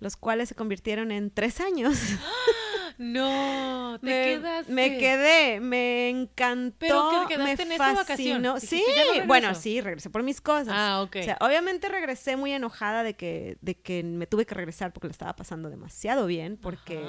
[0.00, 1.96] los cuales se convirtieron en tres años.
[2.98, 4.72] No, te me, quedaste.
[4.72, 8.60] me quedé, me encantó, Pero que me en fascinó.
[8.60, 8.84] Sí,
[9.26, 10.74] bueno, sí, regresé por mis cosas.
[10.76, 11.16] Ah, ok.
[11.20, 15.08] O sea, obviamente regresé muy enojada de que, de que me tuve que regresar porque
[15.08, 17.02] lo estaba pasando demasiado bien, porque...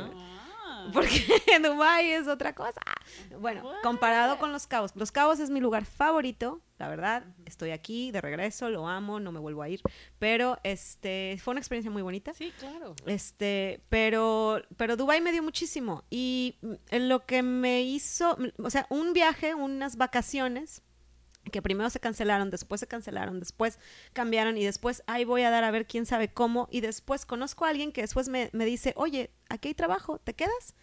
[0.92, 1.22] Porque
[1.64, 2.82] Dubái es otra cosa.
[3.40, 4.92] Bueno, comparado con Los Cabos.
[4.96, 7.24] Los Cabos es mi lugar favorito, la verdad.
[7.46, 9.82] Estoy aquí de regreso, lo amo, no me vuelvo a ir.
[10.20, 12.34] Pero este fue una experiencia muy bonita.
[12.34, 12.96] Sí, claro.
[13.06, 16.04] Este, pero, pero Dubai me dio muchísimo.
[16.10, 16.58] Y
[16.90, 20.82] en lo que me hizo, o sea, un viaje, unas vacaciones,
[21.52, 23.78] que primero se cancelaron, después se cancelaron, después
[24.14, 26.68] cambiaron y después ahí voy a dar a ver quién sabe cómo.
[26.70, 30.34] Y después conozco a alguien que después me, me dice, oye, aquí hay trabajo, ¿te
[30.34, 30.76] quedas?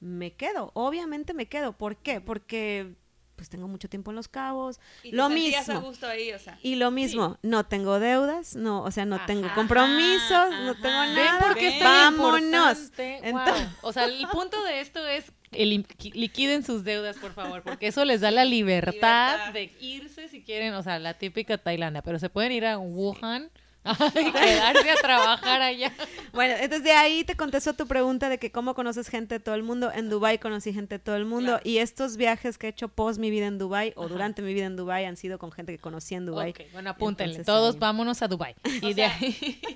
[0.00, 1.76] Me quedo, obviamente me quedo.
[1.78, 2.20] ¿Por qué?
[2.20, 2.96] Porque
[3.36, 4.78] pues tengo mucho tiempo en Los Cabos.
[5.02, 5.88] Y te lo sentías a mismo.
[5.88, 6.58] gusto ahí, o sea.
[6.62, 11.00] Y lo mismo, no tengo deudas, no, o sea, no tengo Ajá, compromisos, no tengo
[11.00, 11.40] Ven ¿Ven nada.
[11.40, 12.78] por qué es tan Vámonos.
[12.78, 13.20] importante?
[13.28, 13.72] Entonces- Wow.
[13.82, 18.04] O sea, el punto de esto es el, liquiden sus deudas, por favor, porque eso
[18.04, 19.52] les da la libertad, Libertad.
[19.52, 23.50] de irse si quieren, o sea, la típica Tailandia, pero se pueden ir a Wuhan
[24.14, 25.92] quedarse a trabajar allá.
[26.32, 29.54] Bueno, entonces de ahí te contesto tu pregunta de que cómo conoces gente de todo
[29.54, 29.92] el mundo.
[29.94, 31.62] En Dubai conocí gente de todo el mundo Claro.
[31.64, 34.66] y estos viajes que he hecho post mi vida en Dubai o durante mi vida
[34.66, 36.50] en Dubai han sido con gente que conocí en Dubai.
[36.50, 38.54] Ok, bueno, apúntenle, Entonces, todos ahí- vámonos a Dubai.
[38.82, 39.60] Y de sea, ahí...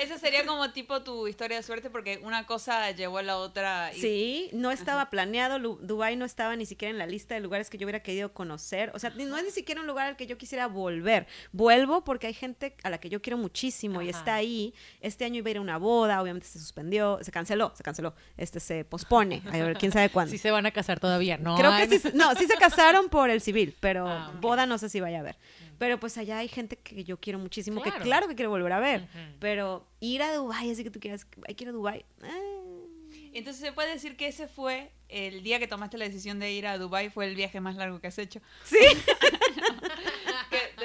[0.00, 3.90] Esa sería como tipo tu historia de suerte porque una cosa llevó a la otra.
[3.94, 7.70] y- Sí, no estaba planeado, Dubái no estaba ni siquiera en la lista de lugares
[7.70, 10.26] que yo hubiera querido conocer, o sea, no es ni siquiera un lugar al que
[10.26, 11.26] yo quisiera volver.
[11.52, 14.74] Vuelvo porque hay gente a la que yo quiero muchísimo y está ahí.
[15.00, 18.14] Este año iba a ir a una boda, obviamente se suspendió, se canceló, se canceló,
[18.36, 20.30] este se pospone, a ver quién sabe cuándo.
[20.34, 21.56] Sí se van a casar todavía, ¿no?
[21.56, 24.88] Creo que sí, no, sí se casaron por el civil, pero Ah, boda no sé
[24.88, 25.36] si vaya a ver.
[25.78, 28.04] Pero pues allá hay gente que yo quiero muchísimo, que Claro.
[28.04, 29.08] claro que quiero volver a ver,
[29.40, 32.04] pero ir a Dubái, así que tú quieras, hay que ir a Dubái.
[32.22, 36.52] eh, Entonces se puede decir que ese fue el día que tomaste la decisión de
[36.52, 38.40] ir a Dubai fue el viaje más largo que has hecho.
[38.64, 38.78] Sí.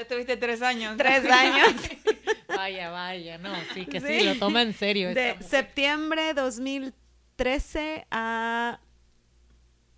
[0.01, 0.97] Estuviste tres años.
[0.97, 1.73] Tres años.
[2.49, 4.25] Vaya, vaya, no, sí, que sí, Sí.
[4.25, 5.13] lo toma en serio.
[5.13, 8.81] De septiembre 2013 a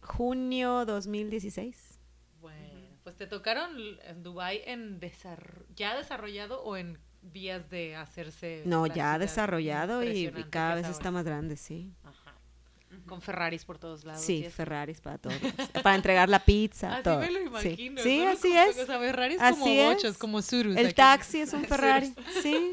[0.02, 2.00] junio 2016.
[2.40, 2.60] Bueno,
[3.04, 3.72] pues te tocaron
[4.04, 10.32] en Dubai en desarro- ya desarrollado o en vías de hacerse No, ya desarrollado y,
[10.52, 11.92] cada vez es está más grande, sí.
[12.04, 12.21] Ajá.
[13.12, 14.22] Con Ferraris por todos lados.
[14.24, 14.48] Sí.
[14.56, 15.36] Ferraris para todos.
[15.84, 17.20] para entregar la pizza, Así todo.
[17.20, 17.46] me lo Sí.
[17.46, 18.02] imagino.
[18.02, 18.78] Sí, así como- es.
[18.80, 20.78] O sea, Ferraris Así como bochos, como surus.
[20.78, 20.96] El aquí.
[20.96, 22.72] taxi es un Ferrari, sí.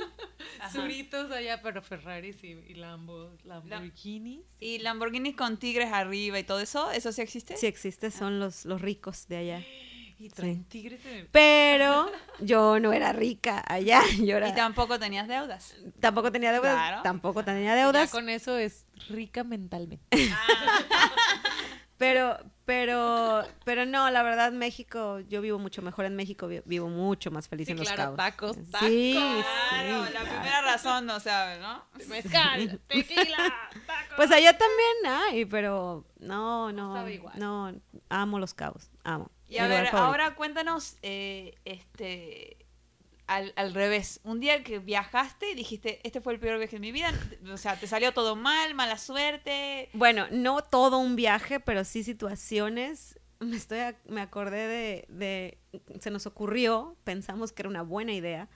[0.73, 4.45] Suritos allá, pero Ferraris y, y Lambo, Lamborghinis.
[4.61, 7.57] Y Lamborghinis con tigres arriba y todo eso, ¿eso sí existe?
[7.57, 9.63] Sí existe, son los, los ricos de allá.
[10.21, 11.29] Y traen tigres el...
[11.33, 12.11] Pero
[12.41, 14.49] yo no era rica allá, yo era...
[14.49, 15.77] Y tampoco tenías deudas.
[16.01, 17.03] Tampoco tenía deudas, Claro.
[17.05, 18.11] tampoco tenía Ya deudas.
[18.11, 20.05] con eso es rica mentalmente.
[21.97, 26.89] Pero, pero, pero no, la verdad, México, yo vivo mucho mejor en México, vi- vivo
[26.89, 28.17] mucho más feliz Sí, en Los claro, Cabos.
[28.17, 28.89] tacos, Sí, tacos.
[28.89, 29.13] sí,
[29.71, 30.27] Claro, la claro.
[30.29, 31.85] primera razón no sabe, ¿no?
[32.07, 33.37] Mezcal, tequila,
[33.89, 34.15] tacos.
[34.17, 37.37] Pues allá también hay, pero no, No no, sabe igual.
[37.37, 37.75] no,
[38.11, 39.33] amo Los Cabos, amo.
[39.49, 39.97] Y a ver, favorito.
[39.97, 42.65] ahora cuéntanos, eh, este,
[43.29, 46.81] al, al revés, un día que viajaste y dijiste, este fue el peor viaje de
[46.81, 47.13] mi vida,
[47.53, 49.89] o sea, te salió todo mal, mala suerte.
[49.93, 53.19] Bueno, no todo un viaje, pero sí situaciones.
[53.41, 55.59] Me estoy, ac- me acordé de, de,
[56.01, 58.49] se nos ocurrió, pensamos que era una buena idea,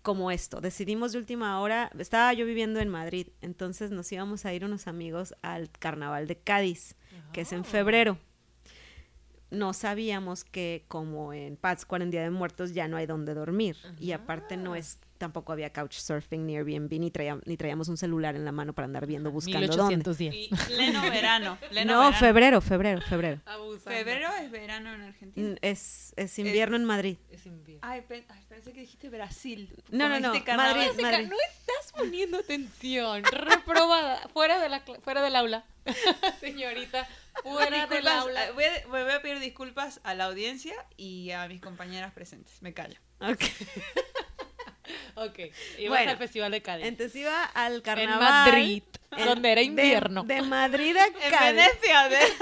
[0.00, 0.60] como esto.
[0.60, 4.86] Decidimos de última hora, estaba yo viviendo en Madrid, entonces nos íbamos a ir unos
[4.86, 6.96] amigos al Carnaval de Cádiz,
[7.32, 7.64] que es en Ah.
[7.64, 8.18] febrero.
[9.52, 13.76] No sabíamos que como en Pátzcuaro en Día de Muertos ya no hay donde dormir.
[14.00, 18.34] Y aparte no es tampoco había couchsurfing ni Airbnb ni, traía- ni traíamos un celular
[18.34, 19.96] en la mano para andar viendo buscando dónde.
[19.96, 20.34] 1810.
[20.34, 21.58] Y pleno verano.
[21.70, 22.16] pleno No, verano.
[22.18, 23.40] febrero, febrero, febrero.
[23.46, 23.90] Abusando.
[23.98, 25.50] Febrero es verano en Argentina.
[25.50, 27.18] Mm, Es, es invierno en Madrid.
[27.30, 27.80] Es invierno.
[27.88, 29.72] Ay, pe- ay, pensé que dijiste Brasil.
[29.90, 30.32] No, no, no.
[30.56, 33.22] Madrid, no estás poniendo atención.
[33.24, 34.28] Reprobada.
[34.32, 35.64] Fuera, de la, fuera del aula.
[36.40, 37.08] Señorita,
[37.42, 38.46] fuera del aula.
[38.46, 42.60] eh, voy a, voy a pedir disculpas a la audiencia y a mis compañeras presentes.
[42.62, 42.98] Me callo.
[43.20, 43.40] Ok.
[45.14, 45.38] Ok.
[45.78, 46.86] Ibas Bueno, al Festival de Cádiz.
[46.86, 48.18] Entonces iba al en carnaval.
[48.20, 48.82] Madrid,
[49.12, 50.22] en- donde era invierno.
[50.24, 51.56] De, Madrid a En Cádiz.
[51.56, 52.18] Venecia, de...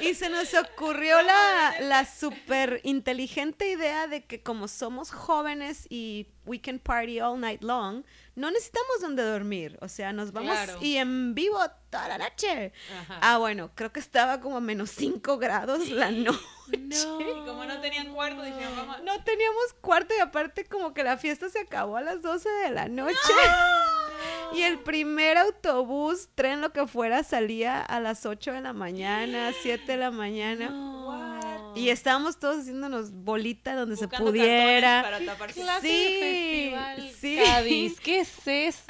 [0.00, 6.28] Y se nos ocurrió la, la súper inteligente idea de que como somos jóvenes y
[6.44, 8.04] we can party all night long,
[8.34, 9.78] no necesitamos donde dormir.
[9.80, 10.78] O sea, nos vamos Claro.
[10.80, 11.58] y en vivo
[11.90, 12.72] toda la noche.
[13.00, 13.18] Ajá.
[13.20, 16.38] Ah, bueno, creo que estaba como a menos 5 grados la noche.
[16.78, 17.20] No.
[17.20, 19.02] Y como no tenían cuarto, dijeron, vamos...
[19.02, 22.70] No teníamos cuarto y aparte como que la fiesta se acabó a las 12 de
[22.70, 23.16] la noche.
[24.54, 29.50] Y el primer autobús, tren, lo que fuera, salía a las 8 de la mañana,
[29.62, 30.68] 7 de la mañana.
[30.68, 31.31] No.
[31.74, 35.02] Y estábamos todos haciéndonos bolita donde se pudiera.
[35.02, 35.60] para taparse.
[35.60, 37.38] clase Sí, festival sí.
[37.44, 38.00] Cádiz?
[38.00, 38.82] ¿Qué es eso?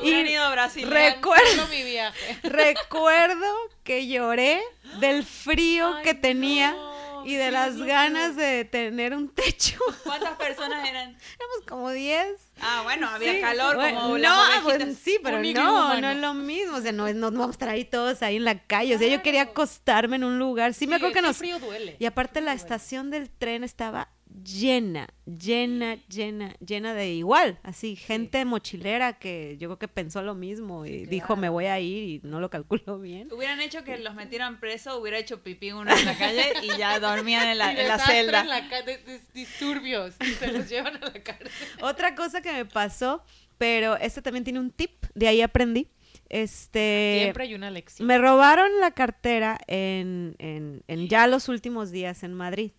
[0.00, 0.88] Hubieran ido a Brasil.
[0.88, 2.38] Recuerdo- mi viaje.
[2.42, 3.46] Recuerdo
[3.84, 4.60] que lloré
[5.00, 6.93] del frío Ay, que tenía no,
[7.24, 9.78] y de las ganas de tener un techo.
[10.04, 11.10] ¿Cuántas personas eran?
[11.10, 12.26] Éramos como 10.
[12.60, 16.34] Ah, bueno, había Sí, calor bueno, como no, pues, sí, pero no, no es lo
[16.34, 16.76] mismo.
[16.76, 18.94] O sea, no, no vamos a estar ahí todos ahí en la calle.
[18.94, 19.50] O sea, yo quería Claro.
[19.52, 20.74] acostarme en un lugar.
[20.74, 21.36] Sí, me Sí, acuerdo que nos.
[21.36, 21.96] frío duele.
[21.98, 22.62] Y aparte la Duele.
[22.62, 24.08] estación del tren estaba
[24.42, 30.34] llena, llena, llena, llena de igual, así, gente mochilera que yo creo que pensó lo
[30.34, 33.28] mismo y dijo me voy a ir y no lo calculo bien.
[33.32, 36.98] Hubieran hecho que los metieran preso, hubiera hecho pipí uno en la calle y ya
[36.98, 38.40] dormían en la, Y en la desastre celda.
[38.40, 40.14] en la de- disturbios.
[40.20, 41.50] Y se los llevan a la cárcel.
[41.82, 43.22] Otra cosa que me pasó,
[43.58, 45.88] pero este también tiene un tip, de ahí aprendí.
[46.28, 48.06] Este, Siempre hay una lección.
[48.08, 52.72] me robaron la cartera en, en, en ya los últimos días en Madrid.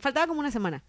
[0.00, 0.82] Faltaba como una semana.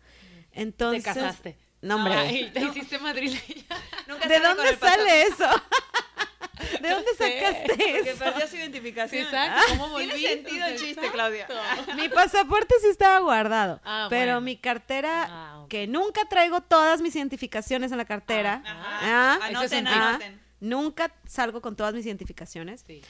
[0.51, 1.57] Entonces, Te casaste.
[1.81, 2.13] No, hombre.
[2.13, 3.41] Ay, te hiciste madrileña.
[4.07, 5.45] Nunca ¿De dónde sale eso?
[6.81, 8.23] ¿De dónde sé, sacaste Porque eso?
[8.23, 9.23] perdió su identificación.
[9.25, 9.61] exacto.
[9.69, 10.33] ¿Cómo Tiene volviste?
[10.33, 11.47] sentido el chiste, Claudia.
[11.97, 14.41] Mi pasaporte sí estaba guardado, Ah, pero bueno.
[14.41, 18.99] mi cartera, Ah, que nunca traigo todas mis identificaciones en la cartera, Ajá.
[19.01, 20.41] Ah, Anoten, un ah, anoten.
[20.63, 22.83] Nunca salgo con todas mis identificaciones.
[22.87, 23.01] Sí.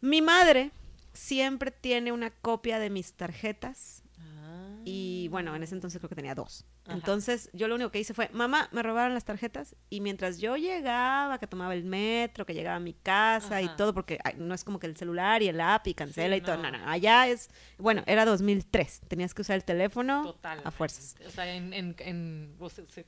[0.00, 0.70] Mi madre
[1.12, 4.70] siempre tiene una copia de mis tarjetas Ah.
[4.84, 6.64] y bueno, en ese entonces creo que tenía dos.
[6.84, 6.94] Ajá.
[6.94, 10.56] Entonces yo lo único que hice fue, mamá, me robaron las tarjetas y mientras yo
[10.56, 14.54] llegaba, que tomaba el metro, que llegaba a mi casa y todo, porque ay, no
[14.54, 16.70] es como que el celular y el app y cancela Sí, y todo, no.
[16.70, 20.60] no, allá es, bueno, era 2003, tenías que usar el teléfono Total.
[20.64, 21.16] a fuerzas.
[21.26, 21.72] O sea, en.
[21.74, 22.56] en, en
[22.88, 23.04] se-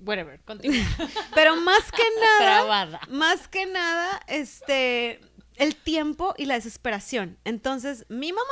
[0.00, 0.84] whatever, continúa.
[1.34, 3.00] Pero más que nada, Trabada.
[3.08, 5.20] más que nada, este,
[5.56, 7.38] el tiempo y la desesperación.
[7.44, 8.44] Entonces, mi mamá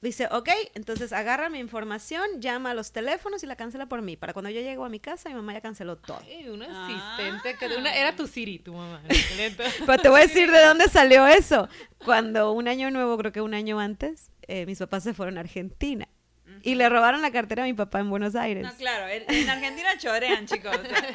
[0.00, 4.18] dice, ok, entonces agarra mi información, llama a los teléfonos y la cancela por mí.
[4.18, 6.20] Para cuando yo llego a mi casa, mi mamá ya canceló todo.
[6.26, 6.86] Ay, una Ah.
[7.16, 9.00] asistente que de una era tu Siri, tu mamá.
[9.86, 11.70] Pero te voy a decir de dónde salió eso.
[12.04, 15.40] Cuando un año nuevo, creo que un año antes, eh, mis papás se fueron a
[15.40, 16.06] Argentina.
[16.64, 18.64] Y le robaron la cartera a mi papá en Buenos Aires.
[18.64, 20.74] No, claro, en, en Argentina chorean, chicos.
[20.74, 21.14] o sea,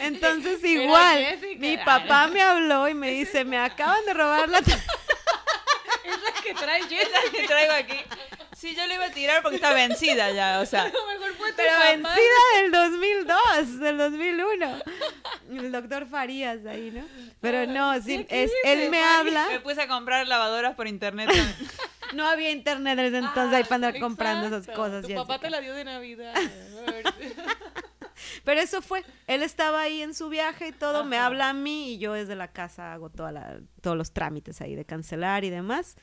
[0.00, 1.58] Entonces igual, Jessica.
[1.58, 4.60] mi papá me habló y me dice, me acaban de robar la...
[4.62, 4.78] tar-".
[6.04, 7.08] Es la que trae Jess.
[7.32, 7.96] que traigo aquí.
[8.58, 10.84] Sí, yo le iba a tirar porque está vencida ya, o sea.
[10.92, 11.90] Lo mejor fue tu Pero papá.
[11.90, 14.78] vencida del 2002, del 2001.
[15.50, 17.06] El doctor Farías ahí, ¿no?
[17.40, 19.46] Pero no, sí, ¿qué es, él me habla.
[19.48, 21.30] Me puse a comprar lavadoras por internet.
[22.14, 25.06] No había internet desde entonces ahí para andar comprando esas cosas.
[25.06, 26.32] Tu papá te la dio de Navidad.
[28.44, 31.92] Pero eso fue, él estaba ahí en su viaje y todo, me habla a mí
[31.92, 35.50] y yo desde la casa hago toda la- todos los trámites ahí de cancelar y
[35.50, 35.96] demás.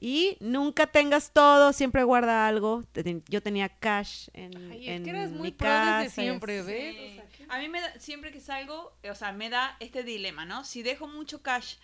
[0.00, 2.82] Y nunca tengas todo, siempre guarda algo.
[3.28, 5.98] Yo tenía cash en, Ay, es en que eres muy mi pro casa.
[6.04, 6.62] desde siempre.
[6.62, 6.96] ¿ves?
[6.96, 7.08] Sí.
[7.10, 7.46] O sea, ¿qué?
[7.48, 10.64] A mí me da, siempre que salgo, o sea, me da este dilema, ¿no?
[10.64, 11.74] Si dejo mucho cash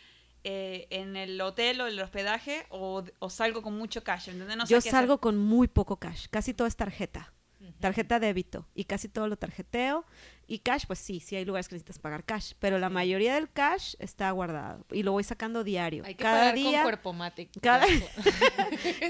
[0.45, 4.57] eh, en el hotel o el hospedaje o, o salgo con mucho cash, ¿entendés?
[4.57, 5.21] No sé Yo qué salgo hacer.
[5.21, 7.33] con muy poco cash, casi todo es tarjeta.
[7.81, 10.07] Tarjeta débito y casi todo lo tarjeteo.
[10.49, 13.51] Y cash, pues sí, sí hay lugares que necesitas pagar cash, pero la mayoría del
[13.51, 16.05] cash está guardado y lo voy sacando diario.
[16.07, 17.49] Hay que cada pagar día, con cuerpo mate.
[17.61, 18.07] cada- Eso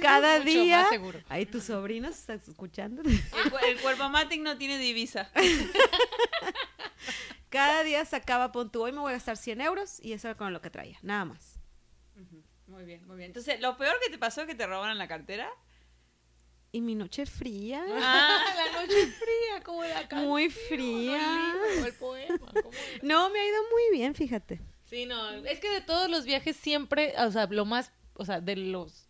[0.00, 0.80] cada es mucho día.
[0.82, 1.20] más seguro.
[1.28, 3.02] Ahí tus sobrinos están escuchando.
[3.02, 5.30] El, cu- el cuerpo matic no tiene divisa.
[7.50, 10.52] cada día sacaba, pon hoy me voy a gastar 100 euros y eso era con
[10.52, 11.58] lo que traía, nada más.
[12.66, 13.28] Muy bien, muy bien.
[13.28, 15.48] Entonces, ¿lo peor que te pasó es que te robaron la cartera?
[16.76, 21.18] Y mi noche fría, Ah, la noche fría, como la canción, muy o el fría.
[21.18, 22.52] libro, o el poema.
[23.02, 24.60] No, me ha ido muy bien, fíjate.
[24.84, 28.42] Sí, no, es que de todos los viajes siempre, o sea, lo más, o sea,
[28.42, 29.05] de los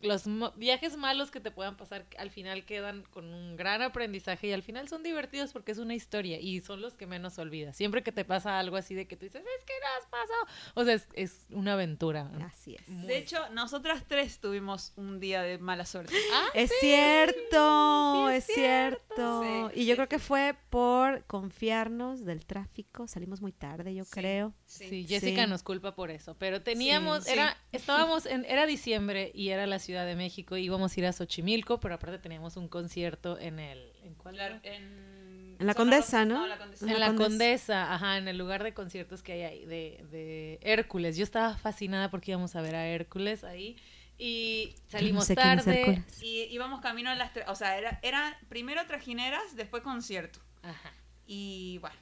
[0.00, 0.24] los
[0.56, 4.62] viajes malos que te puedan pasar al final quedan con un gran aprendizaje y al
[4.62, 7.76] final son divertidos porque es una historia y son los que menos olvidas.
[7.76, 10.72] Siempre que te pasa algo así de que tú dices, es que nos pasó.
[10.74, 12.30] O sea, es, es una aventura.
[12.44, 12.88] Así es.
[12.88, 16.14] Muy- De hecho, nosotras tres tuvimos un día de mala suerte.
[16.32, 16.76] Ah, Es sí.
[16.80, 19.42] cierto, sí es es cierto.
[19.42, 19.70] cierto.
[19.74, 23.06] Y yo creo que fue por confiarnos del tráfico.
[23.08, 24.10] Salimos muy tarde, yo Sí.
[24.12, 24.54] creo.
[24.66, 25.50] Sí, Jessica Sí.
[25.50, 27.32] nos culpa por eso, pero teníamos, Sí.
[27.32, 31.12] era, estábamos en, era diciembre y era la Ciudad de México, íbamos a ir a
[31.14, 34.38] Xochimilco, pero aparte teníamos un concierto en el, ¿en cuál?
[34.62, 36.46] En, En la Condesa, Rosa- ¿no?
[36.46, 36.84] la Condesa.
[36.84, 37.24] En la la Condesa.
[37.30, 41.16] Condesa, ajá, en el lugar de conciertos que hay ahí, de, de Hércules.
[41.16, 43.76] Yo estaba fascinada porque íbamos a ver a Hércules ahí
[44.18, 46.04] y salimos sé quién es tarde.
[46.20, 47.30] Y íbamos camino a las...
[47.46, 50.38] O sea, era, era primero trajineras, después concierto.
[50.62, 50.92] Ajá.
[51.26, 51.96] Y bueno,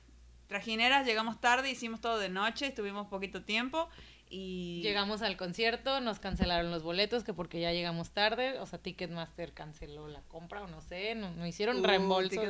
[0.49, 3.89] trajineras, llegamos tarde, hicimos todo de noche, estuvimos poquito tiempo
[4.29, 4.81] y...
[4.83, 9.53] Llegamos al concierto, nos cancelaron los boletos, que porque ya llegamos tarde, o sea, Ticketmaster
[9.53, 12.41] canceló la compra o no sé, no, no hicieron Uh, reembolso.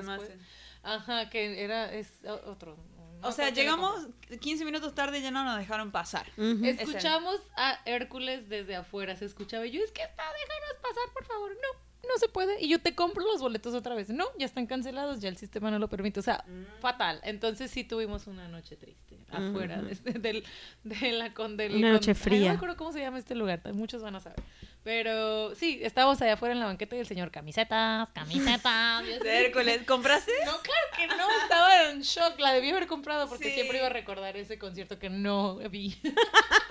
[0.83, 2.77] Ajá, que era, es otro.
[3.21, 4.09] no O sea, llegamos
[4.41, 6.27] 15 minutos tarde y ya no nos dejaron pasar.
[6.37, 11.25] Escuchamos a Hércules desde afuera, se escuchaba y yo, es que está, déjanos pasar, por
[11.25, 11.51] favor.
[11.55, 12.61] No, no se puede.
[12.63, 14.09] Y yo te compro los boletos otra vez.
[14.11, 16.21] No, ya están cancelados, ya el sistema no lo permite.
[16.21, 16.81] O sea, Mm.
[16.81, 17.21] fatal.
[17.25, 20.45] Entonces sí tuvimos una noche triste afuera de, este- del,
[20.85, 22.41] de la con del Una noche Ay, fría.
[22.41, 24.39] no me acuerdo cómo se llama este lugar, muchos van a saber.
[24.85, 29.03] Pero sí, estábamos allá afuera en la banqueta y el señor, camisetas, camisetas.
[29.25, 30.31] Hércules, ¿compraste?
[30.45, 32.39] No, claro que no, estaba en shock.
[32.39, 33.55] La debí haber comprado porque Sí.
[33.55, 35.97] siempre iba a recordar ese concierto que no vi.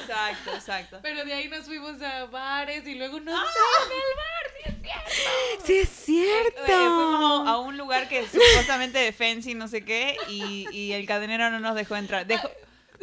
[0.00, 0.98] Exacto, exacto.
[1.02, 3.20] Pero de ahí nos fuimos a bares y luego ¡Ah!
[3.20, 5.66] nos fuimos al bar, sí es cierto.
[5.66, 6.62] Sí, es cierto.
[6.62, 11.06] Eh, fuimos a un lugar que supuestamente de fancy, no sé qué, y, y el
[11.06, 12.26] cadenero no nos dejó entrar.
[12.26, 12.50] Dejó,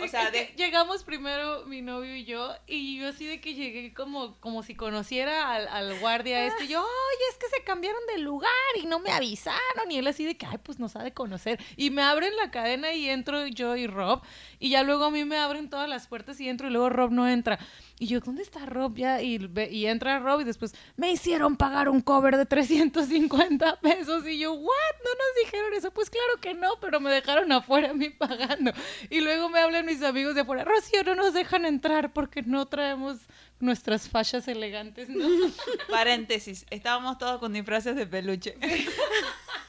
[0.03, 3.93] o sea, de- llegamos primero mi novio y yo, y yo así de que llegué
[3.93, 8.01] como, como si conociera al, al guardia este, y yo, oye, es que se cambiaron
[8.13, 8.49] de lugar
[8.81, 11.59] y no me avisaron, y él así de que, ay, pues nos ha de conocer,
[11.75, 14.21] y me abren la cadena y entro yo y Rob,
[14.59, 17.11] y ya luego a mí me abren todas las puertas y entro y luego Rob
[17.11, 17.59] no entra,
[17.99, 19.21] y yo, ¿dónde está Rob ya?
[19.21, 24.27] Y, ve- y entra Rob y después, me hicieron pagar un cover de 350 pesos,
[24.27, 24.95] y yo, ¿what?
[25.03, 28.71] No nos dijeron eso, pues claro que no, pero me dejaron afuera a mí pagando,
[29.09, 32.65] y luego me hablan mis amigos de afuera, Rocío, no nos dejan entrar porque no
[32.67, 33.17] traemos
[33.59, 35.25] nuestras fachas elegantes, ¿no?
[35.89, 38.55] paréntesis, estábamos todos con disfraces de peluche.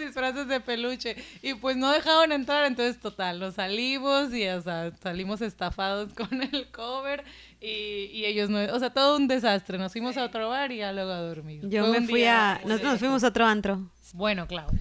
[0.00, 4.92] Disfraces de peluche y pues no dejaron entrar, entonces total, nos salimos y o sea,
[5.02, 7.24] salimos estafados con el cover
[7.60, 10.78] y, y ellos no, o sea, todo un desastre, nos fuimos a otro bar y
[10.78, 11.60] ya luego a dormir.
[11.68, 12.64] Yo Fue me fui día a.
[12.64, 13.90] Nos, nos fuimos a otro antro.
[14.14, 14.70] Bueno, Clau.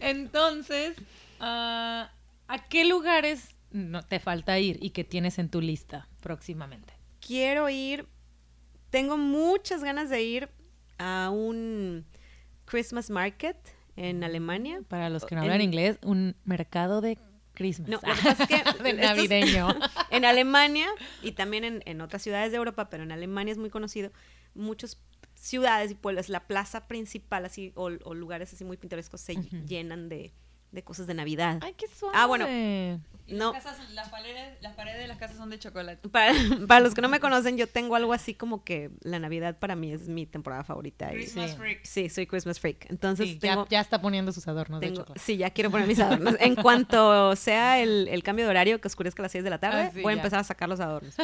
[0.00, 0.96] Entonces,
[1.40, 2.10] ah,
[2.46, 6.92] ¿a qué lugares no te falta ir y que tienes en tu lista próximamente?
[7.20, 8.06] Quiero ir.
[8.90, 10.48] Tengo muchas ganas de ir
[10.98, 12.06] a un
[12.68, 13.56] Christmas market
[13.96, 14.82] en Alemania.
[14.88, 17.18] Para los que no En- hablan inglés, un mercado de
[17.54, 17.88] Christmas.
[17.88, 19.68] No, lo que pasa es que de estos- navideño.
[20.10, 20.86] en Alemania
[21.22, 24.12] y también en, en otras ciudades de Europa, pero en Alemania es muy conocido,
[24.54, 25.00] muchas
[25.34, 29.34] ciudades y pueblos, la plaza principal así o, o lugares así muy pintorescos se
[29.66, 30.32] llenan de,
[30.72, 31.58] de cosas de Navidad.
[31.62, 32.14] Ay, qué suave.
[32.18, 32.46] Ah, bueno.
[33.30, 33.52] No.
[33.52, 36.08] Las, casas- las paredes, las paredes de las casas son de chocolate.
[36.12, 36.32] Para,
[36.66, 39.76] para los que no me conocen, yo tengo algo así como que la Navidad para
[39.76, 41.10] mí es mi temporada favorita.
[41.10, 41.56] Christmas Sí.
[41.58, 41.84] freak.
[41.84, 42.86] sí, soy Christmas freak.
[42.90, 45.20] Entonces Sí, ya, tengo, ya está poniendo sus adornos de chocolate.
[45.20, 46.36] sí, ya quiero poner mis adornos.
[46.40, 49.58] En cuanto sea el, el cambio de horario, que oscurezca a las 6 de la
[49.58, 50.20] tarde, Ah, sí, voy a ya.
[50.22, 51.14] empezar a sacar los adornos.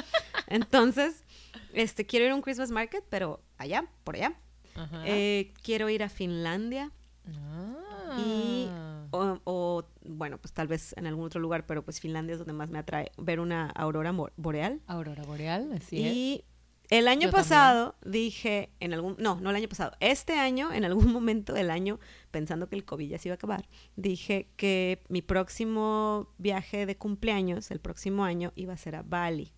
[0.46, 1.24] Entonces,
[1.72, 4.34] este, quiero ir a un Christmas market, pero allá, por allá.
[4.74, 5.04] Ajá.
[5.06, 6.90] Eh, quiero ir a Finlandia
[7.34, 8.18] Ah.
[8.18, 8.68] y,
[9.14, 12.52] o, o, bueno, pues tal vez en algún otro lugar, pero pues Finlandia es donde
[12.52, 14.80] más me atrae ver una aurora boreal.
[14.86, 16.14] Aurora Boreal, así es.
[16.14, 16.44] Y
[16.90, 20.84] el año Yo pasado dije, en algún, no, no el año pasado, este año, en
[20.84, 21.98] algún momento del año,
[22.30, 26.96] pensando que el COVID ya se iba a acabar, dije que mi próximo viaje de
[26.96, 29.52] cumpleaños, el próximo año, iba a ser a Bali.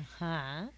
[0.00, 0.70] Ajá.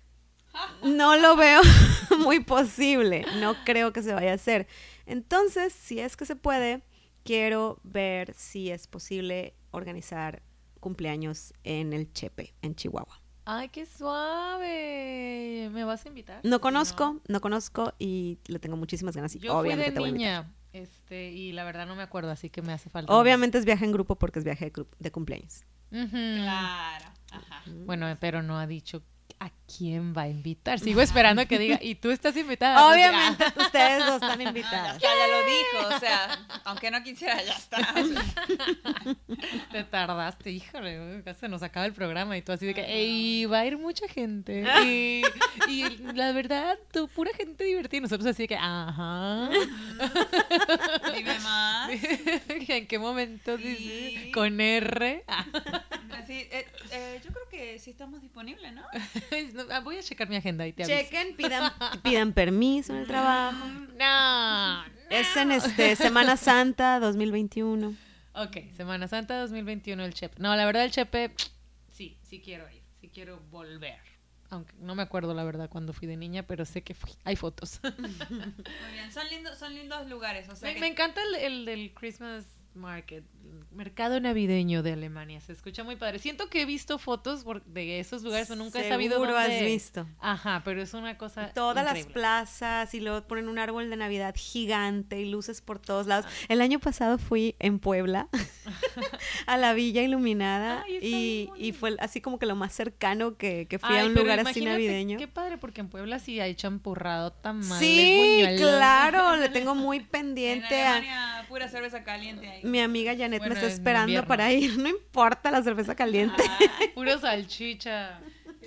[0.82, 1.60] No lo veo
[2.18, 4.66] muy posible, no creo que se vaya a hacer.
[5.06, 6.82] Entonces, si es que se puede,
[7.24, 10.42] quiero ver si es posible organizar
[10.80, 13.20] cumpleaños en el Chepe, en Chihuahua.
[13.44, 15.68] Ay, qué suave.
[15.72, 16.40] ¿Me vas a invitar?
[16.44, 19.34] No conozco, no conozco y le tengo muchísimas ganas.
[19.34, 20.44] Y Yo fui obviamente de te voy a invitar.
[20.44, 23.12] niña, este, y la verdad no me acuerdo, así que me hace falta.
[23.12, 25.64] Obviamente es viaje en grupo porque es viaje de, de cumpleaños.
[25.90, 27.06] Claro.
[27.32, 27.62] Ajá.
[27.86, 29.02] Bueno, pero no ha dicho
[29.40, 30.78] a quién va a invitar.
[30.80, 32.76] Sigo esperando que diga, y tú estás invitada.
[32.80, 32.88] ¿no?
[32.92, 34.98] Obviamente ustedes dos están invitadas.
[35.00, 37.94] ya lo dijo, o sea, aunque no quisiera, ya está.
[39.72, 43.46] Te tardaste, híjole, ya se nos acaba el programa y tú así de que, ey,
[43.46, 44.64] va a ir mucha gente.
[44.84, 45.22] Y,
[45.68, 47.98] y la verdad, tú, pura gente divertida.
[47.98, 49.50] Y nosotros así de que, ajá.
[51.14, 51.90] Dime más.
[52.48, 53.62] ¿En qué momento Sí.
[53.64, 54.32] dice?
[54.32, 55.24] Con R.
[55.28, 55.44] Ah,
[56.18, 58.82] Así, eh, eh, yo creo que sí estamos disponibles, ¿no?
[59.66, 60.98] no, ah, Voy a checar mi agenda y te aviso.
[60.98, 63.64] Chequen, pidan, pidan permiso en el trabajo.
[63.98, 64.84] No.
[65.10, 67.94] Es en este Semana Santa 2021.
[68.34, 70.36] Ok, Semana Santa 2021 el Chepe.
[70.40, 71.34] No, la verdad el Chepe,
[71.88, 73.98] sí, sí quiero ir, sí quiero volver.
[74.50, 77.10] Aunque no me acuerdo la verdad cuando fui de niña, pero sé que fui.
[77.24, 77.80] Hay fotos.
[78.30, 81.64] Muy bien, son lindos, son lindos lugares, o sea me, que- me encanta el, el
[81.64, 82.44] del Christmas
[82.74, 83.24] Market,
[83.72, 85.40] mercado navideño de Alemania.
[85.40, 86.18] Se escucha muy padre.
[86.20, 89.34] Siento que he visto fotos por- de esos lugares, pero nunca he sabido dónde.
[89.36, 90.06] has visto.
[90.20, 91.50] Ajá, pero es una cosa.
[91.52, 96.06] Todas las plazas y luego ponen un árbol de Navidad gigante y luces por todos
[96.06, 96.26] lados.
[96.28, 96.46] Ah.
[96.48, 98.28] El año pasado fui en Puebla
[99.46, 103.78] a la Villa Iluminada Ay, y, fue así como que lo más cercano que, que
[103.78, 105.18] fui Ay, a un lugar así navideño.
[105.18, 108.60] Qué padre, porque en Puebla sí hay champurrado tamales, Sí, buñuelos.
[108.70, 112.60] claro, le tengo muy en pendiente a pura cerveza caliente ahí.
[112.64, 114.78] mi amiga Janet Bueno, me está esperando para ir.
[114.78, 116.42] No importa la cerveza caliente.
[116.94, 118.20] Puro salchicha.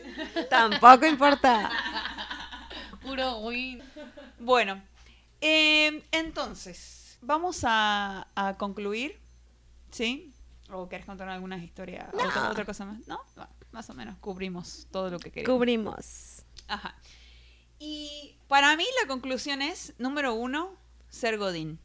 [0.49, 1.71] Tampoco importa.
[3.01, 3.81] Puro win.
[4.39, 4.81] Bueno,
[5.41, 9.17] eh, entonces, vamos a, a concluir,
[9.93, 10.33] ¿sí?
[10.71, 12.07] ¿O quieres contar algunas historias?
[12.13, 13.07] ¿Otra, otra cosa más?
[13.07, 13.19] ¿No?
[13.71, 15.55] Más o menos cubrimos todo lo que queríamos.
[15.57, 16.43] Cubrimos.
[16.67, 16.95] Ajá.
[17.79, 20.75] Y para mí la conclusión es, número uno,
[21.09, 21.79] ser Godín.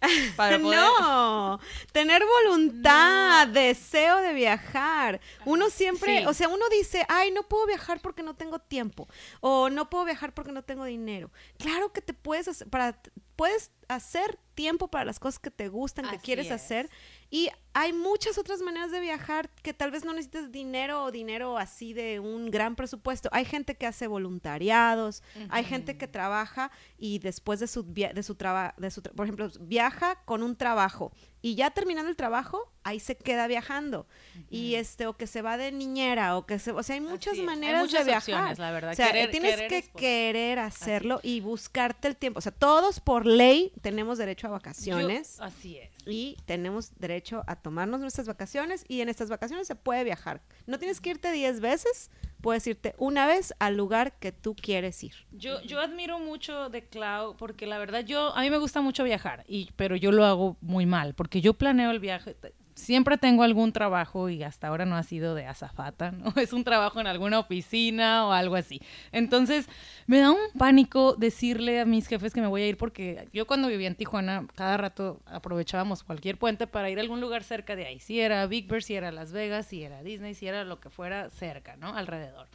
[0.36, 1.60] Para poder- No,
[1.92, 5.20] tener voluntad, deseo de viajar.
[5.44, 6.26] Uno siempre, Sí.
[6.26, 9.08] o sea, uno dice, ay, no puedo viajar porque no tengo tiempo,
[9.40, 11.30] o no puedo viajar porque no tengo dinero.
[11.58, 12.98] Claro que te puedes hacer, para,
[13.36, 16.52] puedes hacer tiempo para las cosas que te gustan, que Así quieres es.
[16.52, 16.90] hacer,
[17.30, 21.56] y hay muchas otras maneras de viajar que tal vez no necesites dinero o dinero
[21.56, 23.28] así de un gran presupuesto.
[23.32, 28.34] Hay gente que hace voluntariados, hay gente que trabaja y después de su de su
[28.34, 31.12] trabajo, de su tra- por ejemplo, viaja con un trabajo
[31.42, 34.06] y ya terminando el trabajo, ahí se queda viajando.
[34.50, 37.34] Y este o que se va de niñera o que se, o sea, hay muchas
[37.34, 38.34] es, hay maneras muchas de viajar.
[38.34, 38.92] opciones, la verdad.
[38.92, 42.38] O sea, Querer- tienes querer que querer hacerlo y buscarte el tiempo.
[42.38, 45.90] O sea, todos por ley tenemos derecho a vacaciones Yo- así es.
[46.06, 50.40] y tenemos derecho a tomarnos nuestras vacaciones y en estas vacaciones se puede viajar.
[50.66, 52.10] No tienes que irte 10 veces,
[52.40, 55.14] puedes irte una vez al lugar que tú quieres ir.
[55.32, 59.04] Yo, yo admiro mucho de Clau porque la verdad yo a mí me gusta mucho
[59.04, 62.36] viajar y pero yo lo hago muy mal porque yo planeo el viaje
[62.80, 66.64] siempre tengo algún trabajo y hasta ahora no ha sido de azafata no es un
[66.64, 68.80] trabajo en alguna oficina o algo así.
[69.12, 69.68] Entonces
[70.06, 73.46] me da un pánico decirle a mis jefes que me voy a ir porque yo
[73.46, 77.76] cuando vivía en Tijuana cada rato aprovechábamos cualquier puente para ir a algún lugar cerca
[77.76, 78.00] de ahí.
[78.00, 80.90] Si era Big Bear si era Las Vegas si era Disney si era lo que
[80.90, 82.48] fuera cerca no alrededor.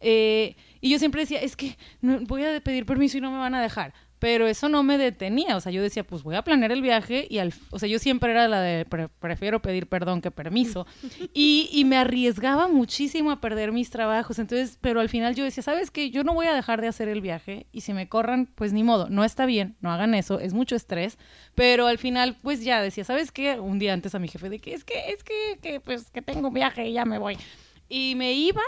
[0.00, 3.54] Eh, y yo siempre decía, es que voy a pedir permiso y no me van
[3.54, 3.94] a dejar.
[4.18, 5.56] Pero eso no me detenía.
[5.56, 7.52] O sea, yo decía, pues voy a planear el viaje y al...
[7.70, 10.86] O sea, yo siempre era la de pre- prefiero pedir perdón que permiso.
[11.34, 14.38] Y, y me arriesgaba muchísimo a perder mis trabajos.
[14.38, 16.10] Entonces, pero al final yo decía, ¿sabes qué?
[16.10, 18.82] Yo no voy a dejar de hacer el viaje y si me corran, pues ni
[18.82, 19.08] modo.
[19.10, 21.18] No está bien, no hagan eso, es mucho estrés.
[21.54, 23.60] Pero al final, pues ya decía, ¿sabes qué?
[23.60, 26.22] Un día antes a mi jefe de que es que, es que, que pues que
[26.22, 27.36] tengo un viaje y ya me voy.
[27.88, 28.62] Y me iba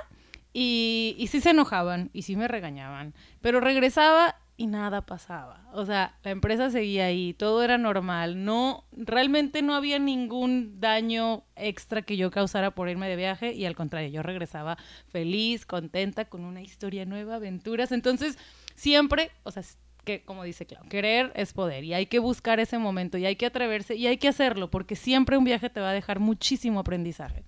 [0.53, 5.63] y, y sí se enojaban y sí me regañaban, pero regresaba y nada pasaba.
[5.73, 11.45] O sea, la empresa seguía ahí, todo era normal, no, realmente no había ningún daño
[11.55, 14.77] extra que yo causara por irme de viaje y al contrario, yo regresaba
[15.11, 17.93] feliz, contenta, con una historia nueva, aventuras.
[17.93, 18.37] Entonces,
[18.75, 19.63] siempre, o sea,
[20.05, 23.37] que como dice Clau, querer es poder y hay que buscar ese momento y hay
[23.37, 26.81] que atreverse y hay que hacerlo porque siempre un viaje te va a dejar muchísimo
[26.81, 27.45] aprendizaje.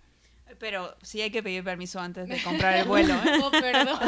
[0.60, 3.38] Pero sí hay que pedir permiso antes de comprar el vuelo, ¿eh?
[3.42, 3.98] Oh, perdón.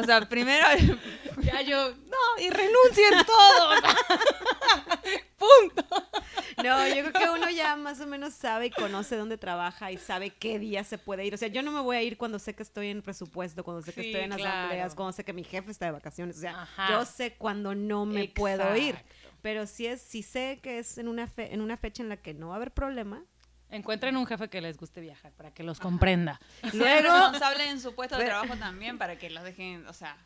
[0.00, 0.66] O sea, primero...
[1.42, 3.78] Ya yo, no, y renuncien todos.
[5.38, 5.84] Punto.
[6.64, 9.98] No, yo creo que uno ya más o menos sabe y conoce dónde trabaja y
[9.98, 11.34] sabe qué día se puede ir.
[11.34, 13.82] O sea, yo no me voy a ir cuando sé que estoy en presupuesto, cuando
[13.82, 14.48] sé que Sí, estoy en claro.
[14.50, 16.36] asambleas, cuando sé que mi jefe está de vacaciones.
[16.38, 16.88] O sea, Ajá.
[16.90, 18.96] yo sé cuando no me puedo ir.
[19.40, 22.16] Pero si es, si sé que es en una fe- en una fecha en la
[22.16, 23.22] que no va a haber problema.
[23.70, 26.40] Encuentren un jefe que les guste viajar para que los comprenda.
[26.72, 27.02] Luego...
[27.08, 30.16] Luego, responsable en su puesto de Pero- trabajo también para que los dejen, o sea,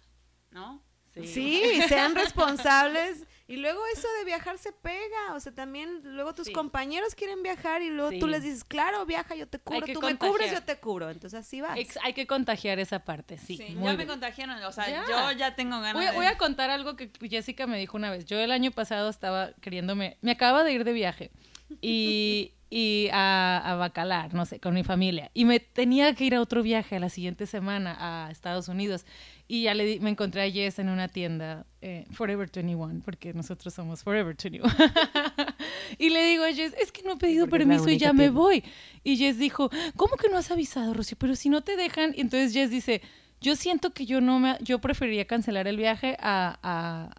[0.51, 0.83] ¿no?
[1.15, 3.25] Sí, sean responsables.
[3.49, 5.35] Y luego eso de viajar se pega.
[5.35, 6.53] O sea, también luego tus Sí.
[6.55, 9.85] compañeros quieren viajar y luego tú les dices, claro, viaja, yo te cubro.
[9.93, 11.11] Tú me cubres, yo te cubro.
[11.11, 11.77] Entonces así vas.
[11.77, 13.59] Ex- hay que contagiar esa parte, sí.
[13.59, 15.05] Sí, muy ya me contagiaron, o sea, Ya.
[15.07, 16.13] yo ya tengo ganas Voy de...
[16.13, 18.25] voy a contar algo que Jessica me dijo una vez.
[18.25, 21.31] Yo el año pasado estaba queriéndome, me acaba de ir de viaje
[21.83, 25.31] y, y a, a Bacalar, no sé, con mi familia.
[25.35, 29.05] Y me tenía que ir a otro viaje a la siguiente semana a Estados Unidos.
[29.47, 33.35] Y ya le di- me encontré a Jess en una tienda, eh, Forever 21, porque
[33.35, 34.65] nosotros somos Forever 21.
[35.99, 38.31] y le digo a Jess, es que no he pedido Porque permiso y ya me
[38.31, 38.65] voy.
[39.05, 41.19] Y Jess dijo, ¿cómo que no has avisado, Rocío?
[41.19, 42.15] Pero si no te dejan.
[42.17, 43.03] Y entonces Jess dice,
[43.43, 47.11] yo siento que yo no me, yo preferiría cancelar el viaje a, a,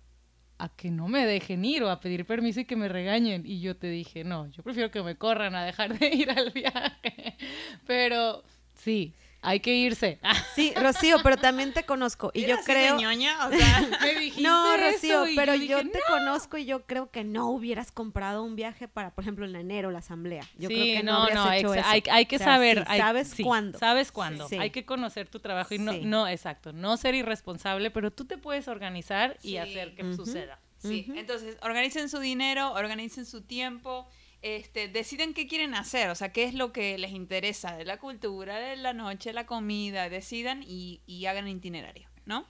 [0.64, 3.43] a que no me dejen ir o a pedir permiso y que me regañen.
[3.45, 6.51] Y yo te dije, no, yo prefiero que me corran a dejar de ir al
[6.51, 7.36] viaje.
[7.86, 8.43] Pero
[8.74, 9.14] sí,
[9.44, 10.20] hay que irse.
[10.56, 12.98] Sí, Rocío, pero también te conozco y yo ¿Era así de creo...
[13.00, 13.48] ñoña?
[13.48, 16.16] O sea, Me dijiste No, eso Rocío, y pero yo, dije, te "No".
[16.18, 19.89] conozco y yo creo que no hubieras comprado un viaje para, por ejemplo, en enero,
[19.91, 20.44] la asamblea.
[20.58, 21.84] Yo sí, creo que no, no, hecho eso.
[21.88, 22.80] hay, hay que O sea, saber.
[22.80, 23.80] sí, hay- sabes sí, cuándo.
[23.80, 24.48] Sabes cuándo.
[24.48, 24.58] Sí.
[24.58, 26.02] Hay que conocer tu trabajo y no, Sí.
[26.06, 29.58] no, exacto, no ser irresponsable, pero tú te puedes organizar y Sí.
[29.58, 30.60] hacer que suceda.
[30.78, 34.08] Sí, entonces organicen su dinero, organicen su tiempo,
[34.44, 37.98] este, deciden qué quieren hacer, o sea, qué es lo que les interesa de la
[37.98, 42.46] cultura, de la noche, la comida, decidan y, y hagan itinerario, ¿no?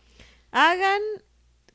[0.51, 1.01] Hagan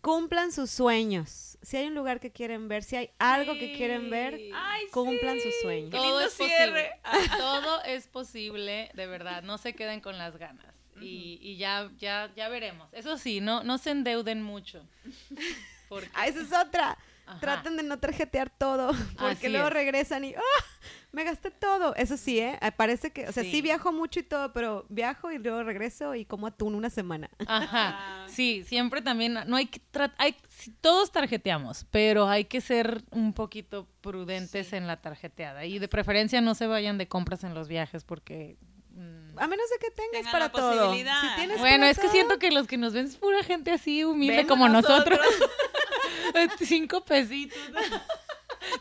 [0.01, 1.59] cumplan sus sueños.
[1.62, 4.41] Si hay un lugar que quieren ver, si hay algo que quieren ver.
[4.55, 5.43] Ay, cumplan sí.
[5.43, 5.91] sus sueños.
[5.91, 6.91] Todo lindo es cierre.
[7.03, 7.29] posible.
[7.39, 9.43] Todo es posible, de verdad.
[9.43, 10.75] No se queden con las ganas.
[11.01, 12.89] Y, y ya, ya, ya veremos.
[12.93, 14.85] Eso sí, no, no se endeuden mucho.
[15.89, 16.99] Porque, Ah, esa es otra.
[17.29, 17.41] Ajá.
[17.41, 19.72] Traten de no tarjetear todo, porque Así luego es.
[19.74, 20.64] regresan y ¡ah!
[21.12, 21.95] me gasté todo.
[21.97, 22.59] Eso sí, ¿eh?
[22.61, 23.51] Ah, Parece que, o sea, sí.
[23.51, 23.62] Sí.
[23.62, 27.29] viajo mucho y todo, pero viajo y luego regreso y como atún una semana.
[27.47, 27.68] Ajá.
[27.99, 28.26] Ah.
[28.29, 29.81] Sí, siempre también, no hay que
[30.18, 30.37] hay,
[30.81, 34.76] todos tarjeteamos, pero hay que ser un poquito prudentes Sí.
[34.76, 35.64] en la tarjeteada.
[35.64, 38.57] Y de preferencia no se vayan de compras en los viajes porque...
[38.91, 40.79] mm, A menos de que tengas Tengan para la todo.
[40.79, 41.20] posibilidad.
[41.22, 43.70] Si tienes Bueno, para es que siento que los que nos ven es pura gente
[43.72, 45.18] así humilde como nosotros.
[45.18, 45.51] nosotros.
[46.61, 47.59] Cinco pesitos.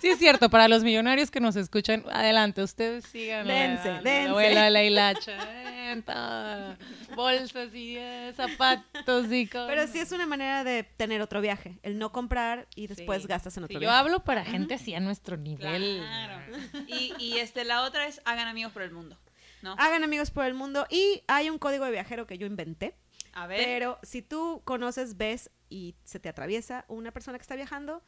[0.02, 3.46] Sí, es cierto, para los millonarios que nos escuchan, adelante, ustedes sigan.
[3.48, 4.24] Dense, la, dense.
[4.24, 5.38] La abuela la hilacha.
[7.16, 9.68] Bolsas y eh, zapatos y cosas.
[9.68, 13.28] Pero sí es una manera de tener otro viaje, el no comprar y después Sí.
[13.28, 13.96] gastas en Sí, otro yo viaje.
[13.98, 16.00] hablo para gente así a nuestro nivel.
[16.00, 16.42] Claro.
[16.88, 19.18] Y, y este, la otra es hagan amigos por el mundo.
[19.62, 19.76] ¿No?
[19.80, 22.94] Hagan amigos por el mundo y hay un código de viajero que yo inventé.
[23.38, 23.64] A ver.
[23.64, 28.02] Pero si tú conoces, ves y se te atraviesa una persona que está viajando,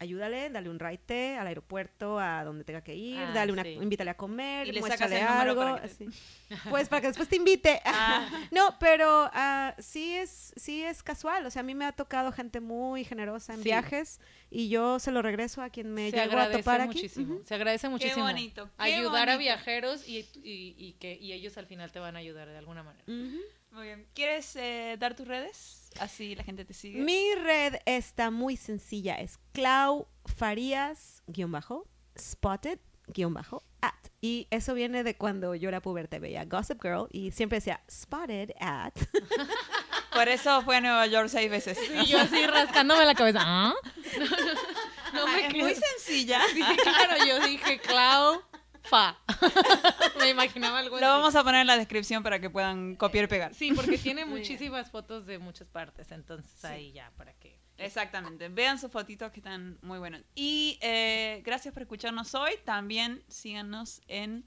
[0.00, 3.70] ayúdale, dale un ride al aeropuerto, a donde tenga que ir, Ah, dale una, sí.
[3.70, 6.20] invítale a comer, Y le muéstrale sacas el número algo, para que te- así.
[6.70, 7.80] pues para que después te invite.
[7.84, 8.28] Ah.
[8.52, 12.30] no, pero ah, sí es sí es casual, o sea, a mí me ha tocado
[12.30, 13.64] gente muy generosa en Sí.
[13.64, 14.20] viajes
[14.50, 16.86] y yo se lo regreso a quien me se llegó a topar aquí.
[16.94, 17.34] muchísimo.
[17.34, 17.44] Ujú.
[17.44, 18.24] Se agradece muchísimo.
[18.24, 19.38] bonito, qué Ayudar a bonito.
[19.38, 22.84] viajeros y, y- y que y ellos al final te van a ayudar de alguna
[22.84, 23.02] manera.
[23.08, 23.40] Ujú.
[23.70, 24.06] Muy bien.
[24.14, 25.90] ¿Quieres eh, dar tus redes?
[26.00, 27.00] Así la gente te sigue.
[27.00, 31.86] Mi red está muy sencilla, es Clau Farías, guion bajo,
[32.18, 33.94] spotted, guion bajo, at.
[34.20, 38.50] Y eso viene de cuando yo era puberta, veía Gossip Girl y siempre decía spotted
[38.58, 38.94] at.
[40.12, 41.78] Por eso fue a Nueva York seis veces.
[42.02, 43.40] Y yo así rascándome la cabeza.
[43.42, 43.74] ¿Ah?
[44.18, 44.24] No,
[45.20, 46.40] no, no me es quedo- muy sencilla.
[46.52, 48.42] Sí, claro, yo dije Clau
[48.82, 49.16] Fa.
[50.18, 51.16] me imaginaba algo Lo así.
[51.18, 53.54] vamos a poner en la descripción para que puedan copiar y pegar.
[53.54, 57.58] Sí, porque tiene muchísimas fotos de muchas partes, entonces ahí ya, ¿para qué?
[57.78, 58.48] Exactamente.
[58.48, 60.22] Vean sus fotitos que están muy buenos.
[60.34, 62.50] Y eh, gracias por escucharnos hoy.
[62.64, 64.44] También síganos en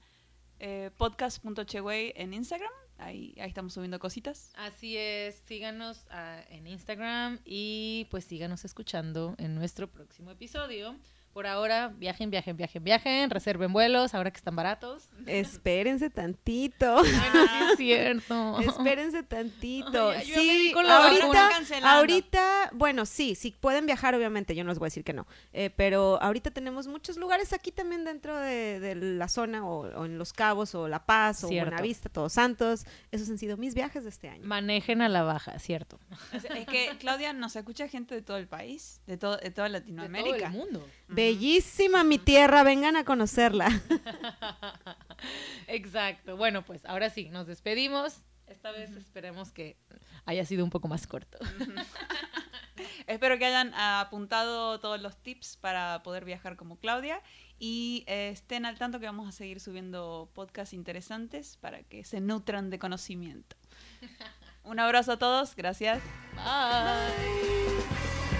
[0.58, 2.70] eh, podcast.cheway en Instagram.
[2.98, 4.52] Ahí, ahí estamos subiendo cositas.
[4.54, 10.94] Así es, síganos ah, en Instagram y pues síganos escuchando en nuestro próximo episodio.
[11.32, 15.08] Por ahora, viajen, viajen, viajen, viajen, reserven vuelos ahora que están baratos.
[15.26, 16.96] Espérense tantito.
[16.96, 18.60] Bueno, sí es cierto.
[18.60, 20.10] Espérense tantito.
[20.10, 21.50] Ay, ya me di sí, con la ahorita,
[21.84, 25.26] ahorita, bueno, sí, sí pueden viajar, obviamente, yo no les voy a decir que no,
[25.52, 30.04] eh, pero ahorita tenemos muchos lugares aquí también dentro de, de la zona, o, o
[30.04, 31.70] en Los Cabos, o La Paz, o Cierto.
[31.70, 32.84] Buenavista, Todos Santos.
[33.10, 34.46] Esos han sido mis viajes de este año.
[34.46, 35.98] Manejen a la baja, cierto.
[36.32, 39.68] Es, es que, Claudia, nos escucha gente de todo el país, de, todo, de toda
[39.68, 40.36] De Latinoamérica.
[40.36, 40.86] todo el mundo.
[41.22, 43.68] Bellísima mi tierra, vengan a conocerla.
[45.68, 46.36] Exacto.
[46.36, 48.22] Bueno, pues ahora sí, nos despedimos.
[48.48, 49.76] Esta vez esperemos que
[50.26, 51.38] haya sido un poco más corto.
[53.06, 57.22] Espero que hayan ah, apuntado todos los tips para poder viajar como Claudia
[57.58, 62.20] y eh, estén al tanto que vamos a seguir subiendo podcasts interesantes para que se
[62.20, 63.56] nutran de conocimiento.
[64.64, 66.02] Un abrazo a todos, gracias.
[66.34, 68.31] Bye.